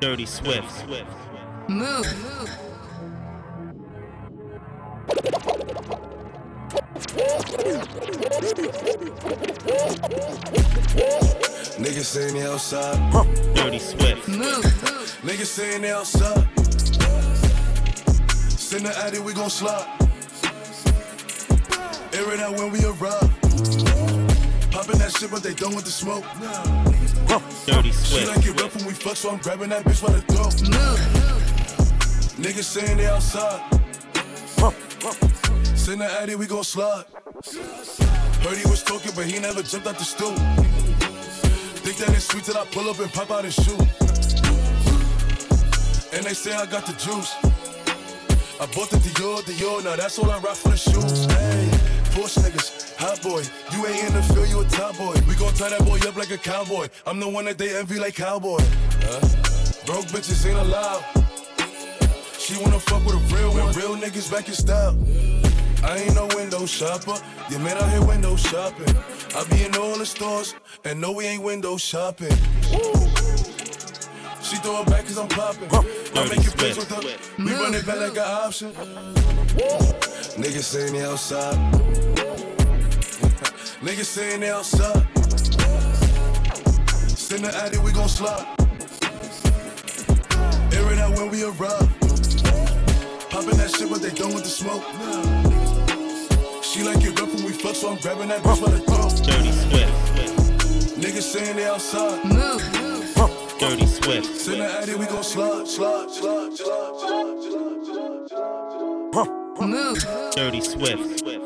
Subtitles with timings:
[0.00, 0.86] Dirty Swift.
[1.66, 2.06] Move.
[11.78, 13.12] Niggas saying they outside.
[13.54, 14.28] Dirty Swift.
[14.28, 14.62] Move.
[15.22, 16.46] Niggas saying they outside.
[18.58, 19.86] Send the addy, we gon' slide.
[22.12, 23.30] Air it out when we arrive.
[24.70, 26.24] Poppin' that shit, but they done with the smoke.
[27.66, 30.22] Dirty She like it rough when we fuck, so I'm grabbing that bitch by the
[30.22, 30.54] throat.
[32.40, 33.60] Niggas saying they outside.
[35.76, 37.04] Send the addy, we gon' slide.
[38.42, 40.34] Heard he was talking, but he never jumped out the stool.
[41.84, 43.78] Think that it's sweet till I pull up and pop out his shoe.
[46.16, 47.34] And they say I got the juice.
[48.60, 51.26] I bought the Dior, Dior, now that's all I rock for the shoes.
[51.26, 51.70] Hey,
[52.14, 53.42] niggas, hot boy.
[53.72, 55.14] You ain't in the field, you a top boy.
[55.26, 56.88] We gon' tie that boy up like a cowboy.
[57.06, 58.58] I'm the one that they envy like cowboy.
[59.06, 59.20] Huh?
[59.86, 61.04] Broke bitches ain't allowed.
[62.38, 63.72] She wanna fuck with a real one.
[63.74, 64.96] Real niggas back in style.
[65.84, 67.14] I ain't no window shopper.
[67.50, 68.94] You man out here window shopping.
[69.34, 72.34] I be in all the stores, and no, we ain't window shopping.
[74.42, 75.68] She throw it back cause I'm popping.
[75.70, 77.44] I make it plays with her.
[77.44, 78.72] We run it back like an option.
[80.40, 82.07] Niggas saying they outside.
[83.80, 85.06] Niggas saying they outside.
[87.16, 88.44] Send the addy, we gon' slide.
[90.74, 91.88] Air it out when we arrive.
[93.30, 94.82] Poppin' that shit, but they done with the smoke.
[96.64, 99.14] She like it rough when we fuck, so I'm grabbing that bitch by the throat.
[99.24, 99.92] Dirty Swift.
[100.98, 102.24] Niggas saying they outside.
[102.24, 102.60] Move.
[103.60, 104.40] Dirty Swift.
[104.40, 109.68] Send the addy, we gon' slide, slide, slide, slide, slide, slide.
[109.68, 110.04] Move.
[110.34, 111.37] Dirty Swift.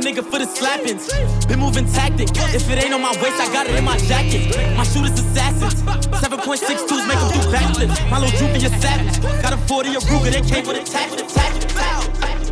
[0.00, 1.08] Nigga for the slappings.
[1.48, 2.28] Been moving tactic.
[2.54, 4.56] If it ain't on my waist, I got it in my jacket.
[4.76, 5.82] My shooters assassins.
[6.20, 8.10] 7.62s make them do backflips.
[8.10, 9.20] My little droopy a savage.
[9.42, 11.10] Got a 40 a Ruger, they came with a tach.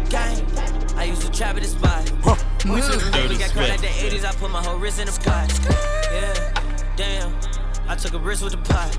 [0.08, 0.40] Gang.
[0.96, 2.10] I used to trap at the spot.
[2.64, 4.00] We flippin' Dirty baby, got caught like Swift.
[4.00, 4.24] the 80s.
[4.24, 5.48] I put my whole wrist in the pot.
[6.12, 6.52] Yeah,
[6.96, 7.32] damn.
[7.88, 8.98] I took a risk with the pot.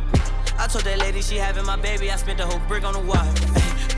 [0.57, 2.11] I told that lady she having my baby.
[2.11, 3.31] I spent the whole brick on the wire.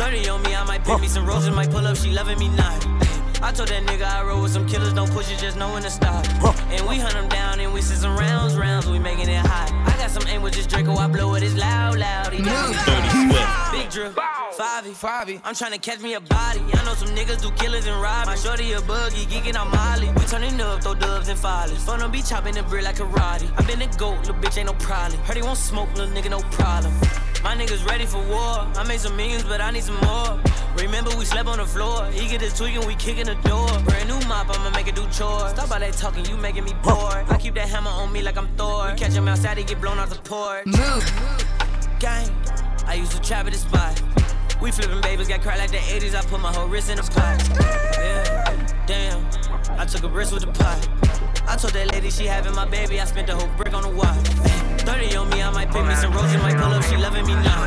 [0.01, 1.95] 30 on me, I might pick me some roses, might pull up.
[1.97, 2.90] She loving me not.
[3.51, 5.83] I told that nigga I roll with some killers, don't push it, just know when
[5.83, 6.25] to stop.
[6.71, 9.69] And we hunt them down and we sit some rounds, rounds, we making it hot.
[9.73, 12.31] I got some aim with this Draco, I blow it, it's loud, loud.
[12.31, 13.71] He got me Dirty Swift.
[13.73, 14.15] Big drip,
[14.57, 15.41] Favi, Favi.
[15.43, 16.61] I'm tryna catch me a body.
[16.61, 18.27] I know some niggas do killers and rob.
[18.27, 20.07] My shorty a buggy, geeking on Molly.
[20.15, 21.83] We turning up, throw dubs and follies.
[21.83, 23.51] Fun be chopping the brick like karate.
[23.57, 25.19] I been a goat, little bitch ain't no problem.
[25.23, 26.93] Heard he won't smoke, little nigga no problem.
[27.43, 28.67] My niggas ready for war.
[28.75, 30.39] I made some millions, but I need some more.
[30.77, 32.05] Remember we slept on the floor.
[32.07, 33.67] He get his tweaking, we kicking the door.
[33.85, 35.51] Brand new mop, I'ma make it do chores.
[35.51, 37.25] Stop all that talking, you making me bored.
[37.29, 38.91] I keep that hammer on me like I'm Thor.
[38.91, 41.97] We catch him outside, he get blown out the porch Move.
[41.99, 42.29] gang.
[42.85, 44.01] I used to trap at the spot.
[44.61, 46.13] We flipping babies, got cracked like the 80s.
[46.13, 47.41] I put my whole wrist in the pot.
[47.97, 49.25] Yeah, damn.
[49.79, 50.87] I took a risk with the pot.
[51.47, 53.01] I told that lady she having my baby.
[53.01, 54.60] I spent the whole brick on the watch.
[54.91, 56.83] 30 on me, I might pick me some roses, might pull up.
[56.83, 57.63] She loving me now.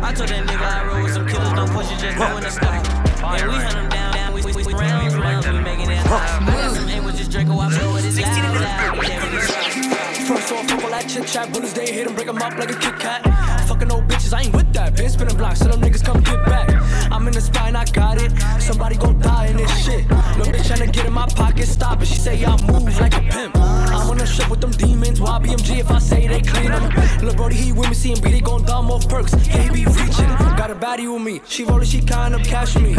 [0.00, 2.42] I told that nigga I roll with some killers, don't push it, just go in
[2.42, 2.80] the stop.
[3.20, 4.32] And we hunt them down, down.
[4.32, 6.24] We, we, we rounds, rounds, we making it hot.
[6.48, 8.98] I got some aim with this Draco, I blow it, it's loud, loud.
[8.98, 10.04] We never shot.
[10.24, 11.52] First off, fuck all that chit chat.
[11.52, 13.20] Bullets they hit 'em, break 'em up like a Kit Kat.
[13.68, 14.96] Fucking old bitches, I ain't with that.
[14.96, 16.68] Been spinning blocks, so them niggas come get back.
[17.12, 18.32] I'm in the spot and I got it.
[18.58, 20.08] Somebody gon' die in this shit.
[20.08, 22.08] No bitch tryna get in my pocket, stop it.
[22.08, 23.73] She say I move like a pimp.
[24.14, 25.20] On the ship with them demons.
[25.20, 27.18] Why BMG if I say they clean clean 'em?
[27.20, 29.32] Lil' Brody, he with me, seeing B, they gon' dumb off perks.
[29.44, 30.30] Yeah, he be reaching.
[30.54, 31.40] Got a baddie with me.
[31.48, 32.94] She rollin', she kind up cash me.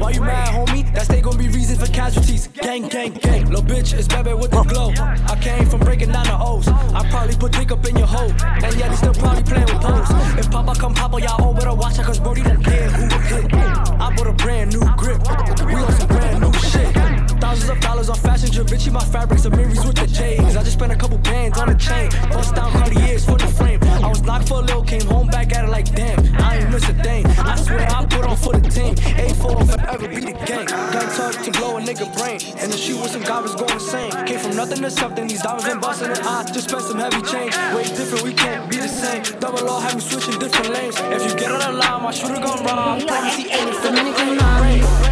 [0.00, 0.84] Why you mad, homie?
[0.92, 2.48] That's they gon' be reasons for casualties.
[2.48, 3.48] Gang, gang, gang.
[3.48, 4.92] Lil' bitch is baby with the glow.
[5.32, 6.68] I came from breaking down the O's.
[6.68, 8.32] I probably put dick up in your hole.
[8.44, 10.10] And yet he still probably playing with pose.
[10.36, 13.54] If Papa come Papa, y'all all better watch out, cause Brody don't care who hit.
[13.54, 15.22] I bought a brand new grip.
[15.64, 17.11] We on some brand new shit.
[17.42, 18.70] Thousands of dollars on fashion drip.
[18.92, 20.56] My fabrics, and Mary's with the J's.
[20.56, 22.08] I just spent a couple bands on a chain.
[22.30, 23.80] Bust down Cartiers for the frame.
[23.82, 26.18] I was locked for a little, came home back at it like damn.
[26.36, 27.26] I ain't miss a thing.
[27.26, 28.94] I swear I put on for the team.
[28.94, 30.66] A4 forever be the gang.
[30.66, 32.38] Gang talk to blow a nigga brain.
[32.62, 34.12] And the shoe with some goblins going insane.
[34.24, 36.24] Came from nothing to something, these diamonds been busting it.
[36.24, 37.56] I just spent some heavy change.
[37.74, 39.22] Way different, we can't be the same.
[39.40, 40.94] Double law have me switching different lanes.
[41.10, 43.04] If you get on the line, my shooter gon' rob.
[43.04, 44.78] Promise he ain't for Dominican mommy.
[44.78, 45.11] Me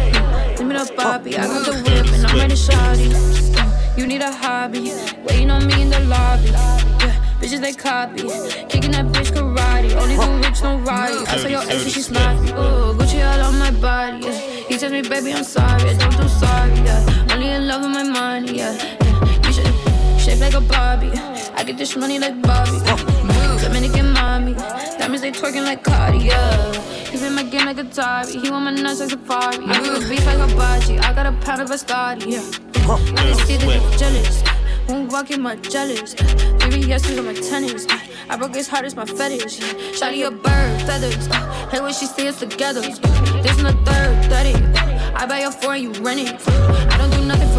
[0.87, 3.97] the Bobby, I got the whip and I'm ready shawty.
[3.97, 4.91] You need a hobby,
[5.27, 6.49] waiting on me in the lobby.
[6.49, 8.23] Yeah, bitches they copy,
[8.67, 9.93] kicking that bitch karate.
[9.95, 11.11] Only the rich don't ride.
[11.27, 12.51] I saw your ex and she sloppy.
[12.51, 14.25] Ooh, Gucci all on my body.
[14.25, 14.31] Yeah.
[14.69, 15.89] He tells me, baby, I'm sorry.
[15.89, 16.73] I don't do sorry.
[16.87, 18.57] Yeah, only in love with my money.
[18.57, 19.45] Yeah, yeah.
[19.45, 21.11] you should shape like a Barbie.
[21.53, 22.71] I get this money like Bobby.
[22.71, 23.30] Move,
[23.61, 24.53] Dominican mommy.
[24.53, 26.25] Diamonds they twerking like Cardi.
[26.25, 26.73] Yeah,
[27.05, 28.41] he been my game like a Atari.
[28.41, 29.63] He want my nuts like Safari.
[29.65, 30.99] I do beef like a hibachi.
[30.99, 32.31] I got a pound of Biscotti.
[32.31, 32.71] Yeah.
[32.89, 34.43] I can see that they jealous.
[34.89, 36.13] Won't in my jealous.
[36.13, 37.85] Three yeses on my tennis.
[38.29, 39.59] I broke his heart, it's my fetish.
[39.97, 41.27] Shotty a bird, feathers.
[41.71, 42.81] Hey, when she see us together.
[42.81, 45.13] This in the third, 30.
[45.15, 46.41] I buy your four and you rent it.
[46.47, 47.50] I don't do nothing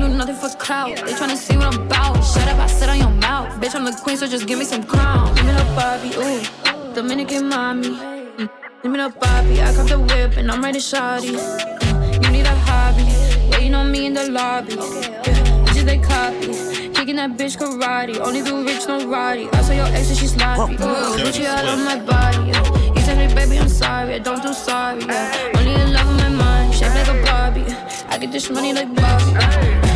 [0.00, 0.96] do nothing for clout.
[0.96, 2.22] They tryna see what I'm about.
[2.22, 3.48] Shut up, I sit on your mouth.
[3.60, 5.34] Bitch, I'm the queen, so just give me some crown.
[5.34, 6.94] Give me the Bobby, ooh.
[6.94, 7.88] Dominican mommy.
[7.88, 8.50] Mm.
[8.82, 9.60] Give me the Bobby.
[9.62, 11.36] I cop the whip and I'm ready, shawty.
[11.36, 12.24] Mm.
[12.24, 13.04] You need a hobby.
[13.52, 14.74] Waiting on me in the lobby.
[14.74, 16.90] Yeah, bitches they copy.
[16.94, 18.18] Kicking that bitch karate.
[18.20, 19.48] Only the rich no roddy.
[19.52, 20.74] I saw your ex and she sloppy.
[20.74, 22.50] Ooh, Gucci all on my body.
[22.50, 22.94] Yeah.
[22.94, 24.14] He tell me, baby, I'm sorry.
[24.14, 25.04] I don't do sorry.
[25.04, 25.52] Yeah.
[25.56, 26.74] Only in love with my mind.
[26.74, 27.66] Shaped like a Barbie.
[28.08, 29.89] I get this money like Bobby.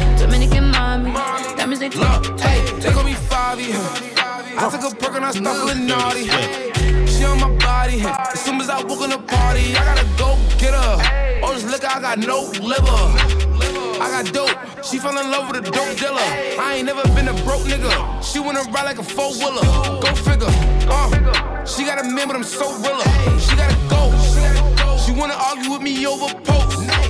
[1.03, 1.57] Mommy.
[1.57, 2.95] That means they hey, they.
[4.57, 6.29] I took a perk and I start feeling naughty.
[7.11, 8.01] She on my body.
[8.01, 11.41] As soon as I walk in the party, I gotta go get her.
[11.43, 13.03] Oh, this liquor, I got no liver.
[14.01, 14.85] I got dope.
[14.85, 16.21] She fell in love with a dope dealer.
[16.63, 18.23] I ain't never been a broke nigga.
[18.23, 19.67] She wanna ride like a four wheeler.
[20.01, 20.55] Go figure.
[20.87, 23.05] Uh, she got a man, but I'm so realer.
[23.41, 24.15] She gotta go.
[25.05, 27.04] She wanna argue with me over posts.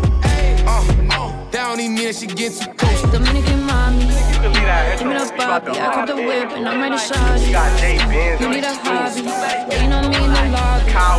[1.54, 3.00] That don't even mean that she get too close.
[3.14, 4.10] Dominican mommy.
[4.42, 5.70] Give me the Bobby.
[5.70, 8.42] I got the whip and I'm ready, to shawty.
[8.42, 9.22] You need a hobby.
[9.70, 10.90] Waiting on me in the lobby.
[10.90, 11.14] Yeah,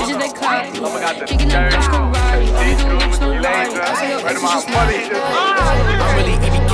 [0.00, 0.72] Bitches they copy.
[1.26, 2.48] Kicking that bitch karate.
[2.48, 3.68] Only the rich no ride.
[3.76, 6.67] I say your ex is just I'm really EBK.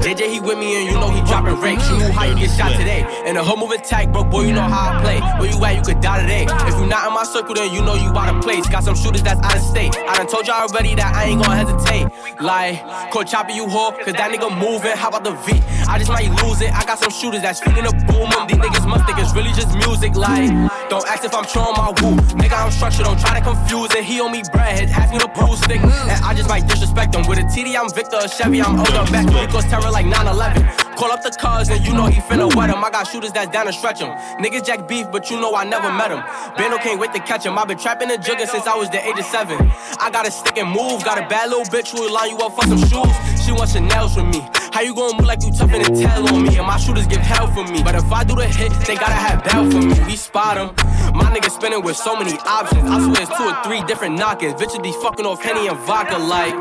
[0.00, 1.88] JJ, he with me and you know he dropping rakes.
[1.90, 3.04] You knew how you get shot today.
[3.26, 5.20] And the whole move attack, bro, boy, you know how I play.
[5.38, 6.46] Where you at, you could die today.
[6.48, 8.66] If you not in my circle, then you know you out of place.
[8.68, 9.94] Got some shooters that's out of state.
[10.08, 12.08] I done told y'all already that I ain't gonna hesitate.
[12.40, 12.80] Like,
[13.12, 14.96] call Choppy, you whore, cause that nigga moving.
[14.96, 15.60] How about the V?
[15.86, 16.72] I just might lose it.
[16.72, 18.32] I got some shooters that's feeding the boom.
[18.48, 20.16] These niggas must think it's really just music.
[20.16, 20.48] Like,
[20.90, 22.16] don't ask if I'm on my woo.
[22.34, 24.04] Nigga, I'm structured, don't try to confuse it.
[24.04, 25.80] He owe me bread, ask me to prove stick.
[25.80, 27.26] And I just might disrespect him.
[27.28, 29.26] With a TD, I'm Victor, a Chevy, I'm older back.
[29.26, 30.66] Because terror like 9 11.
[30.98, 32.84] Call up the cuz and you know he finna wet him.
[32.84, 34.10] I got shooters that's down to stretch him.
[34.42, 36.22] Niggas jack beef, but you know I never met him.
[36.56, 37.56] Bando can't wait to catch him.
[37.56, 39.56] i been trapping and jugging since I was the age of seven.
[39.98, 41.04] I got a stick and move.
[41.04, 43.39] Got a bad little bitch who will line you up for some shoes.
[43.50, 44.48] She wants Chanel's from me.
[44.70, 46.56] How you gonna move like you tough the tail on me?
[46.56, 47.82] And my shooters give hell for me.
[47.82, 49.98] But if I do the hit, they gotta have bail for me.
[50.06, 50.68] We spot them.
[51.16, 52.88] My nigga spinning with so many options.
[52.88, 54.54] I swear it's two or three different knockers.
[54.54, 56.54] Bitches be fucking off Henny and vodka like.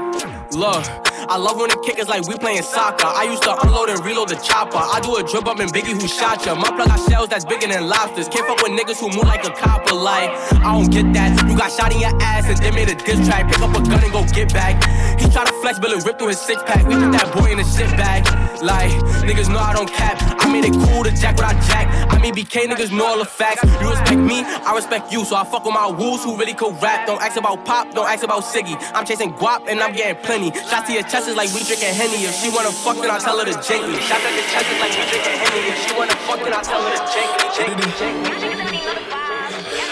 [0.53, 0.83] Look,
[1.27, 3.05] I love when the kick is like we playing soccer.
[3.05, 4.77] I used to unload and reload the chopper.
[4.77, 6.55] I do a drip up in Biggie who shot ya.
[6.55, 8.29] My plug got shells that's bigger than lobsters.
[8.29, 9.93] Can't fuck with niggas who move like a copper.
[9.93, 10.29] Like,
[10.63, 11.35] I don't get that.
[11.49, 13.51] You got shot in your ass and then made a diss track.
[13.51, 14.79] Pick up a gun and go get back.
[15.19, 16.87] He try to flex, but it rip through his six pack.
[16.87, 18.23] We put that boy in a shit bag.
[18.63, 18.91] Like,
[19.27, 20.17] niggas know I don't cap.
[20.39, 21.87] I made it cool to jack what I jack.
[22.09, 23.63] I mean, BK niggas know all the facts.
[23.81, 25.25] You respect me, I respect you.
[25.25, 27.07] So I fuck with my wolves who really could rap.
[27.07, 28.75] Don't ask about pop, don't ask about Siggy.
[28.93, 30.51] I'm chasing guap and I'm getting plenty.
[30.53, 32.23] Shots to your chest is like we drinking Henny.
[32.23, 33.99] If she wanna fuck, then I tell her to jank me.
[33.99, 35.61] Shots at the chest is like we drinking Henny.
[35.73, 37.45] If she wanna fuck, then I tell her to jank me.
[37.57, 38.37] Jank me, jank me.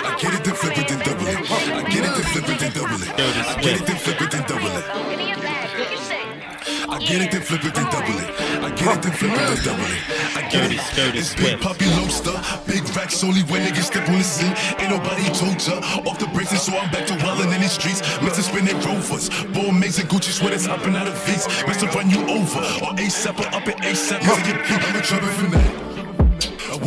[0.07, 1.38] I get it, then flip it, then double it.
[1.38, 3.10] I get it, then flip it, then double it.
[3.10, 4.86] I get it, then flip it, then double it.
[6.89, 8.37] I get it, then flip it, then double it.
[8.77, 10.01] I get it, then flip it, then double it.
[10.38, 11.15] I get it.
[11.15, 12.38] It's big poppy lobster,
[12.69, 14.53] big racks only when niggas step on the scene.
[14.79, 15.81] Ain't nobody told ya.
[16.05, 18.01] Off the braces, so I'm back to wildin' in the streets.
[18.22, 18.41] Mr.
[18.41, 21.48] Spinning rovers, bull mates and Gucci sweaters hopping out of V's.
[21.65, 21.91] Mr.
[21.93, 24.22] Run you over, or ASAP or up at ASAP.
[24.22, 25.87] Cause I get beat, I'm a trouble for that.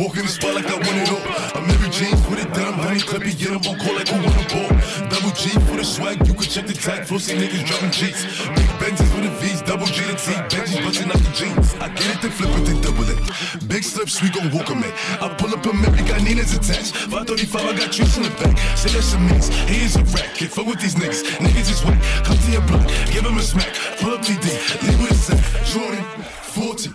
[0.01, 1.21] I walk in the spot like I want it all.
[1.53, 4.33] I'm Mary James with it denim, honey clippy, get them on call like who want
[4.33, 4.73] a ball.
[5.13, 8.25] Double G for the swag, you can check the tag, flossy niggas dropping G's.
[8.57, 11.77] Big Benzes with the V's, double G to T, Benji's busting out the jeans.
[11.77, 13.21] I get it, then flip it, then double it.
[13.69, 14.89] Big slips, we gon' walk 'em in.
[15.21, 16.97] I pull up a Mary, got Nina's attached.
[17.13, 18.57] 535, I got juice in the back.
[18.73, 20.33] Say that's a mix, he is a rat.
[20.33, 22.01] Can't fuck with these niggas, niggas is whack.
[22.25, 23.69] Come to your block, give him a smack.
[24.01, 24.49] Pull up TD,
[24.81, 25.41] leave with a sack.
[25.69, 26.40] Jordan.
[26.51, 26.91] 40.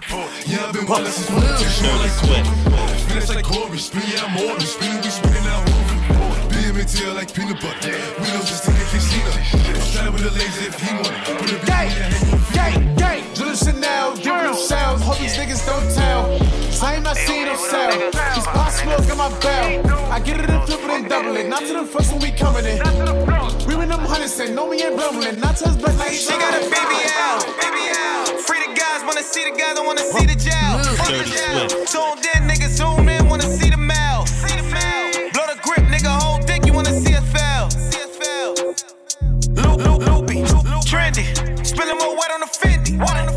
[0.47, 2.45] Yeah, I've been wildin' since one to short like Kobe.
[3.09, 4.61] Finish like Corey, spin, yeah, I'm on.
[4.61, 5.97] Spinning, we spinning out moving.
[6.87, 7.91] Tail like peanut butter.
[8.21, 9.33] We don't just think they can see them.
[9.75, 11.63] I'm trying with the lazy if he want it.
[11.63, 13.35] A Gang, BB in your hand, you gang, gang.
[13.35, 15.03] Jill Chanel, give them shells.
[15.03, 16.36] Hope these niggas don't tell.
[16.77, 17.91] Same I seen them sell.
[18.37, 20.13] Just pop smoke in my bell.
[20.13, 21.49] I get it and flip it and double it.
[21.49, 22.77] Not to the first when we coming in.
[23.67, 25.41] We win them hundreds and know me ain't blumbling.
[25.41, 28.29] Not to us, but like She got a baby out, baby out.
[28.45, 30.73] Free the guys, wanna see the guys, I wanna see the jail.
[31.01, 31.69] Fuck the Dirty jail.
[31.71, 31.93] Swift.
[31.97, 34.27] Tuned in, niggas zoom in, wanna see the mail.
[34.27, 35.33] See the mail.
[35.33, 37.71] Blow the grip, nigga, whole dick, you wanna see us fail.
[37.73, 38.53] See us fail.
[39.65, 40.45] Loop, loop, loopy,
[40.85, 41.25] trendy.
[41.65, 43.01] Spilling more wet on the Fendi.
[43.01, 43.36] What on the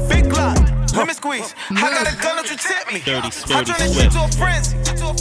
[0.99, 1.07] Glock?
[1.07, 1.55] Lemon squeeze.
[1.71, 2.99] I got a gun, don't you tip me.
[2.99, 4.75] Dirty, I dirty turn this shit to a frenzy.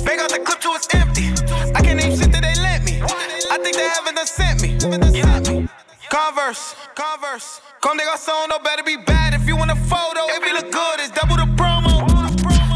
[0.05, 1.31] Bang out the clip till it's empty.
[1.75, 3.01] I can't name shit that they lent me.
[3.51, 4.75] I think they haven't done sent me.
[6.11, 7.61] Converse, Converse.
[7.81, 10.27] Come they got song, no better be bad if you want a photo.
[10.35, 12.03] If you look good, it's double the promo.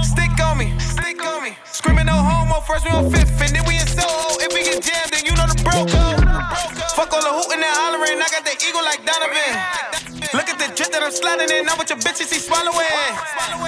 [0.05, 1.57] Stick on me, stick on me.
[1.65, 4.39] Screaming no homo, first we on fifth, and then we in Soho.
[4.39, 6.23] If we get jammed, then you know the bro code.
[6.95, 10.12] Fuck all the hooting and hollering, I got the eagle like Donovan.
[10.33, 12.89] Look at the drip that I'm sliding in, I'm with your bitches, he swallowing.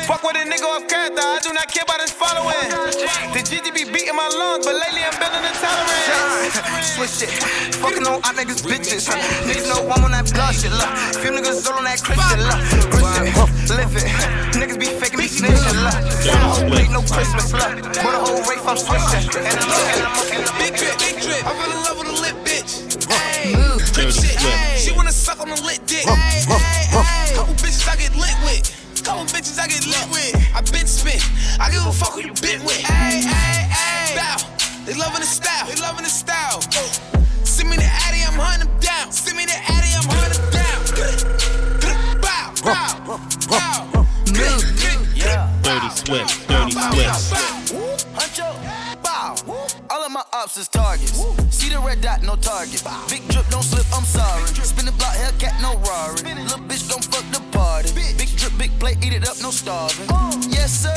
[0.09, 2.56] Fuck with a nigga off character, I do not care about his following.
[3.37, 6.25] The GG be beating my lungs, but lately I'm building a tolerance.
[6.97, 7.33] Switch it.
[7.85, 9.09] Fucking on our niggas bitches.
[9.11, 9.21] huh.
[9.44, 10.73] Niggas know I'm on that blood shit.
[10.73, 10.88] Look.
[11.21, 12.40] Few niggas all on that Christian.
[12.40, 12.61] Look.
[12.92, 13.37] Grip it.
[13.68, 14.09] Live it.
[14.56, 15.76] Niggas be faking me snitching.
[15.85, 15.97] Look.
[16.25, 17.52] Don't make no Christmas.
[17.52, 17.92] Look.
[17.99, 19.25] For the whole race I'm switching.
[19.42, 21.42] And I'm and I'm and I'm Big drip, big drip.
[21.44, 22.04] I fell in love with
[23.95, 24.41] Dirty shit.
[24.41, 24.79] Swift.
[24.79, 26.05] She wanna suck on the lit dick.
[26.05, 26.59] Hey, hey,
[26.91, 27.35] hey.
[27.37, 28.67] Couple bitches I get lit with.
[29.05, 30.35] Couple bitches I get lit with.
[30.55, 31.23] I been spit.
[31.61, 32.83] I give a fuck who you been with.
[32.83, 34.17] Hey, hey, hey.
[34.17, 34.37] Bow.
[34.85, 35.67] They loving the style.
[35.67, 36.61] They loving the style.
[37.45, 39.13] Send me the Addy, I'm hunting them down.
[39.13, 40.83] Send me the Addy, I'm hunting them down.
[42.21, 44.07] Bow, bow, bow.
[45.63, 46.49] Dirty Swift.
[46.49, 46.71] Dirty
[47.15, 47.49] Swift.
[48.15, 48.75] Huncho, bow.
[48.75, 48.84] All of
[50.14, 51.18] my ops is targets.
[51.50, 52.85] See the red dot, no target.
[53.11, 54.47] Big drip, don't slip, I'm sorry.
[54.62, 56.23] Spin the block, Hellcat, no Rari.
[56.38, 57.90] Little bitch gon' fuck the party.
[57.94, 60.06] Big drip, big plate, eat it up, no starving.
[60.49, 60.94] Yes, sir.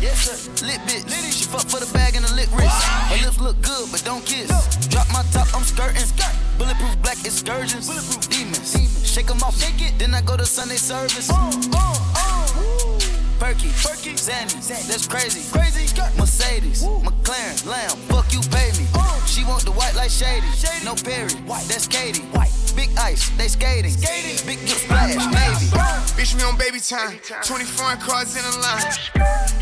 [0.00, 0.64] Yes, sir.
[0.64, 1.02] Lit bitch.
[1.34, 2.78] She fuck for the bag and the lit wrist.
[3.10, 4.46] Her lips look good, but don't kiss.
[4.86, 6.06] Drop my top, I'm skirting.
[6.06, 6.34] Skirt.
[6.58, 7.90] Bulletproof black excursions.
[8.28, 8.70] Demons.
[9.02, 9.98] Shake 'em off, shake it.
[9.98, 11.28] Then I go to Sunday service.
[11.28, 12.93] Uh, uh, uh.
[13.38, 14.54] Perky, Perky, Zanny,
[14.88, 15.84] that's crazy, crazy.
[16.18, 18.86] Mercedes, McLaren, Lamb, fuck you, pay me.
[19.26, 20.46] She want the white like shady,
[20.84, 21.34] no Perry,
[21.68, 22.22] that's Katy.
[22.32, 22.52] White.
[22.76, 24.46] Big ice, they skating, skating.
[24.46, 25.70] big drip splash, Navy.
[26.18, 27.18] Bitch, me on baby time.
[27.44, 28.82] 20 foreign cars in a line.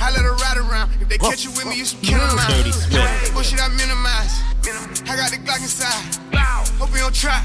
[0.01, 0.93] I let her ride around.
[1.01, 2.73] If they catch you with me, you some killer Dirty mine.
[2.73, 3.35] Swift.
[3.35, 4.41] Bullshit, I minimize.
[5.09, 5.93] I got the Glock inside.
[6.79, 7.45] Hope you don't try.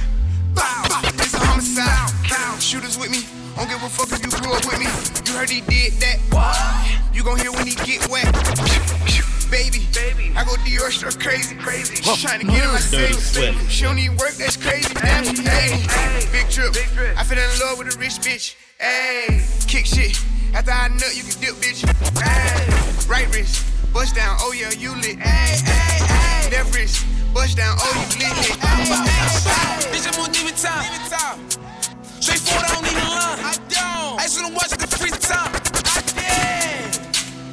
[0.55, 1.01] Bow, bow.
[1.03, 2.61] It's a homicide.
[2.61, 3.36] Shooters with me.
[3.57, 4.85] Don't give a fuck if you grew up with me.
[5.25, 6.21] You heard he did that.
[7.11, 8.29] You gon' hear when he get wet.
[9.49, 11.95] Baby, Baby, I go Dior struck crazy, crazy.
[11.95, 13.71] She trying to get in my Dirty safe.
[13.71, 14.93] She don't even work, that's crazy.
[14.93, 15.81] Damn, she hey.
[16.31, 16.75] Big trip.
[17.17, 18.55] I fell in love with a rich bitch.
[18.77, 20.21] Hey, kick shit.
[20.53, 21.81] After I nut, you can dip, bitch.
[22.21, 24.37] Hey, right wrist, bust down.
[24.39, 25.17] Oh yeah, you lit.
[25.17, 26.51] Hey, hey, hey.
[26.51, 27.75] Left wrist, bust down.
[27.79, 28.59] Oh you lit, lit.
[28.61, 29.17] Hey, hey,
[29.49, 29.89] hey.
[29.89, 31.66] Bitch, I'm on demon time.
[32.27, 33.39] Straightforward, I don't need a line.
[33.39, 34.19] I don't.
[34.19, 35.47] I just wanna watch the free time.
[35.95, 36.99] I did.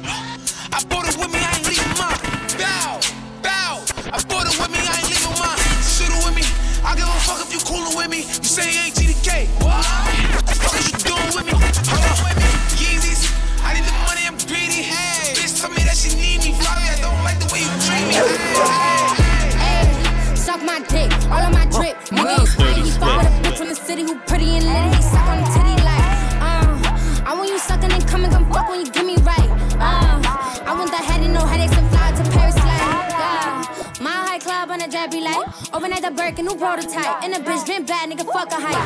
[0.03, 2.19] I bought it with me, I ain't leaving mine.
[2.59, 2.99] Bow,
[3.39, 3.79] bow.
[4.11, 5.55] I bought it with me, I ain't leaving mine.
[5.79, 6.43] Shoot it with me.
[6.83, 8.27] I give a fuck if you coolin' with me.
[8.27, 9.47] You say you ain't GDK.
[9.63, 9.79] What?
[10.59, 11.53] What is you doing with me?
[11.55, 12.44] Hold on.
[23.85, 24.95] City who pretty and lit.
[24.95, 26.05] He suck on the titty like,
[26.41, 27.23] uh.
[27.29, 29.49] I want you sucking and coming, come fuck when you get me right.
[29.77, 30.17] Uh,
[30.65, 32.81] I want that head and no headaches and fly to Paris like,
[33.13, 34.01] yeah.
[34.01, 37.23] My high club on a jet be like, overnight the Birkin, new prototype.
[37.23, 38.81] And the bitch been bad, nigga, fuck a hype.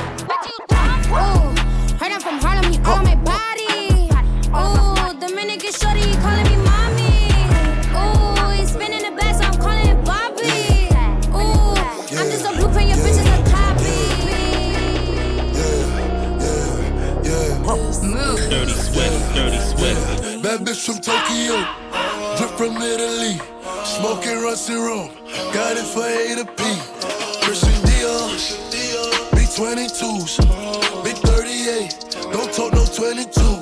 [1.16, 1.56] Ooh,
[2.00, 4.12] heard I'm from Harlem, he on my body.
[4.52, 6.79] Ooh, Dominican shorty, he calling me mommy.
[18.50, 19.36] Dirty Swift.
[19.36, 20.42] Dirty Swift.
[20.44, 21.58] Bad bitch from Tokyo,
[22.38, 23.40] drip from Italy,
[23.86, 25.10] smoking rusty rum,
[25.54, 26.64] got it for A to P.
[27.46, 28.30] Christian Dior,
[29.36, 30.40] big 22s,
[31.04, 33.59] big 38, don't talk no 22s.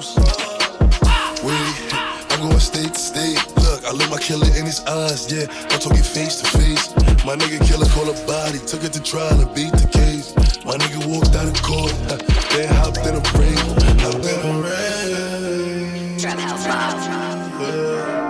[3.88, 5.48] I look my killer in his eyes, yeah.
[5.72, 6.94] I'm talking face to face.
[7.24, 10.36] My nigga killer called a body, took it to trial and beat the case.
[10.66, 12.18] My nigga walked out of court, huh,
[12.52, 13.56] then hopped in a ring.
[14.04, 16.18] Hopped in a ring.
[16.20, 17.62] Trap house vibe.
[17.62, 18.28] Yeah.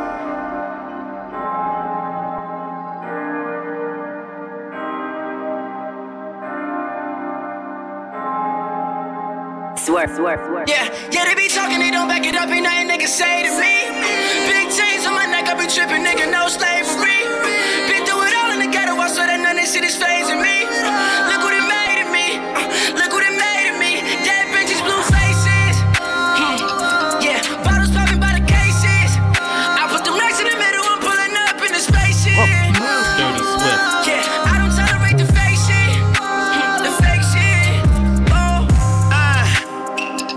[9.78, 10.68] Swerve, swerve, swerve.
[10.68, 13.42] Yeah, yeah, they be talking, they don't back it up, ain't nothing they can say
[13.42, 13.88] to me.
[14.52, 15.17] Big chains on
[15.68, 17.20] be tripping, nigga, no slavery.
[17.92, 19.96] Been through it all in the ghetto, I swear that none of this shit is
[20.00, 20.64] phasing me.
[21.28, 24.00] Look what it made of me, uh, look what it made of me.
[24.24, 25.76] Dead bitches, blue faces.
[26.40, 27.20] Hmm.
[27.20, 29.10] Yeah, bottles popping by the cases.
[29.40, 32.38] I put the racks in the middle, I'm pulling up in the spaceship.
[33.20, 34.08] Dirty Swift.
[34.08, 35.92] Yeah, I don't tolerate the fake shit.
[36.16, 37.76] Hmm, The fake shit.
[38.32, 38.64] Oh.
[39.12, 39.44] Uh,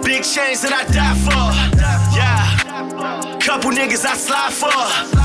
[0.03, 1.47] big change that I die for.
[2.19, 3.39] Yeah.
[3.41, 5.20] Couple niggas I slide for.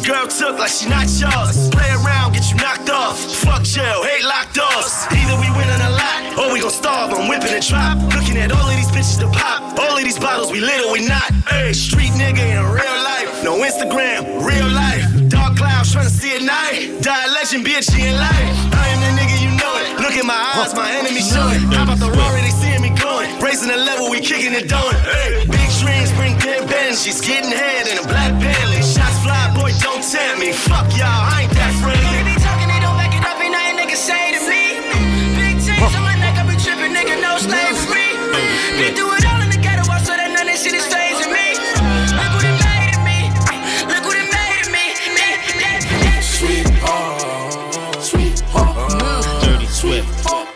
[0.00, 1.68] Your girl took like she not yours.
[1.68, 3.20] Play around, get you knocked off.
[3.44, 5.04] Fuck jail, hate locked doors.
[5.12, 7.12] Either we winning a lot, or we gon' starve.
[7.12, 8.00] I'm whipping and drop.
[8.16, 9.60] Looking at all of these bitches to pop.
[9.78, 11.28] All of these bottles, we lit or we not.
[11.44, 13.44] Hey, street nigga in real life.
[13.44, 15.04] No Instagram, real life.
[15.28, 17.02] Dark clouds trying to see at night.
[17.02, 18.56] Die legend, a G in life.
[18.72, 20.00] I am the nigga, you know it.
[20.00, 21.60] Look at my eyes, my enemy show it.
[21.76, 23.36] How about the Rory, they seeing me going.
[23.36, 24.94] Raising the level, we kicking it down.
[25.04, 27.04] Hey, big dreams bring dead bends.
[27.04, 28.80] She's getting head in a black Bentley.
[28.80, 29.19] Shots
[30.00, 30.52] don't tempt me.
[30.52, 32.24] Fuck y'all, I ain't that They friendly.
[32.24, 34.80] be talking, they don't back it up, ain't nothing they can say to me.
[35.36, 38.16] Big chains on my neck, I be tripping, nigga, no slavery.
[38.80, 40.86] Been through it all in the ghetto, I swear that none of this shit is
[40.88, 41.52] phasing me.
[42.16, 43.18] Look what it made of me,
[43.92, 44.86] look what it made of me.
[45.20, 48.88] That, that, that Sweet heart, sweet heart,
[49.44, 50.08] Dirty Swift.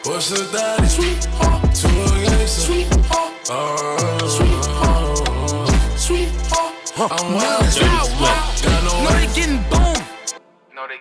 [0.09, 0.89] What's the daddy?
[0.89, 2.65] Sweet heart, to a gangster.
[2.65, 6.73] Sweet heart, sweet heart, sweet heart.
[6.97, 7.94] I'm wild, Dirty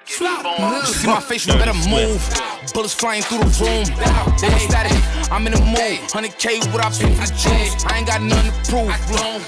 [0.10, 2.22] You see my face, you better move.
[2.74, 3.86] Bullets flying through the room.
[4.40, 4.92] They static.
[5.32, 6.00] I'm in the mood.
[6.10, 7.86] 100K what I pay for the juice.
[7.86, 8.90] I ain't got nothing to prove.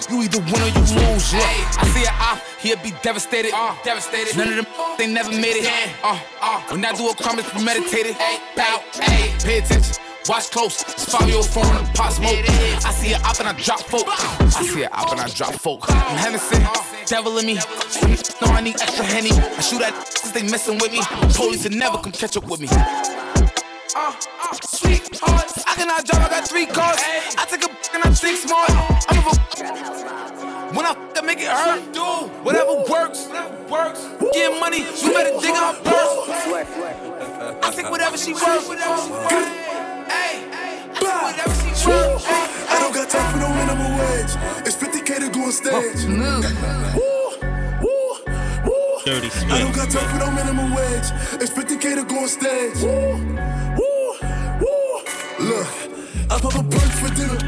[0.10, 1.34] You either win or you lose.
[1.34, 1.42] Yeah.
[1.78, 3.52] I see a op, he'll be devastated.
[3.84, 4.38] devastated.
[4.38, 5.70] None of them they never made it.
[6.04, 6.62] Uh, uh.
[6.70, 8.16] When I do a crime, it's premeditated.
[8.56, 10.05] Bow, pay attention.
[10.28, 10.84] Watch close,
[11.28, 12.34] year old phone and pop smoke.
[12.50, 14.06] I see it up and I drop folk.
[14.08, 15.86] I see it up and I drop folk.
[15.88, 16.40] I'm heaven
[17.06, 17.54] devil in me.
[18.42, 19.30] No, I need extra henny.
[19.32, 21.02] I shoot at since they messing with me.
[21.34, 22.68] Police will never come catch up with me.
[22.72, 22.82] Uh,
[23.96, 26.98] uh, sweetheart, I cannot drive, I got three cars.
[27.38, 28.72] I take a and I think smart.
[29.08, 32.02] I'm a when I make it hurt, do
[32.44, 33.30] whatever works.
[33.70, 34.08] Works.
[34.34, 36.26] Get money, you better dig her purse.
[37.64, 39.95] I take whatever she worth.
[42.68, 44.36] I don't got time for no minimum wage.
[44.66, 46.06] It's 50k to go on stage.
[49.06, 51.12] Dirty I don't got time for no minimum wage.
[51.42, 52.82] It's 50k to go on stage.
[52.82, 53.18] Woo,
[53.78, 54.18] woo,
[54.62, 55.02] woo.
[55.40, 55.68] Look,
[56.32, 57.40] I pop a blunt for dinner.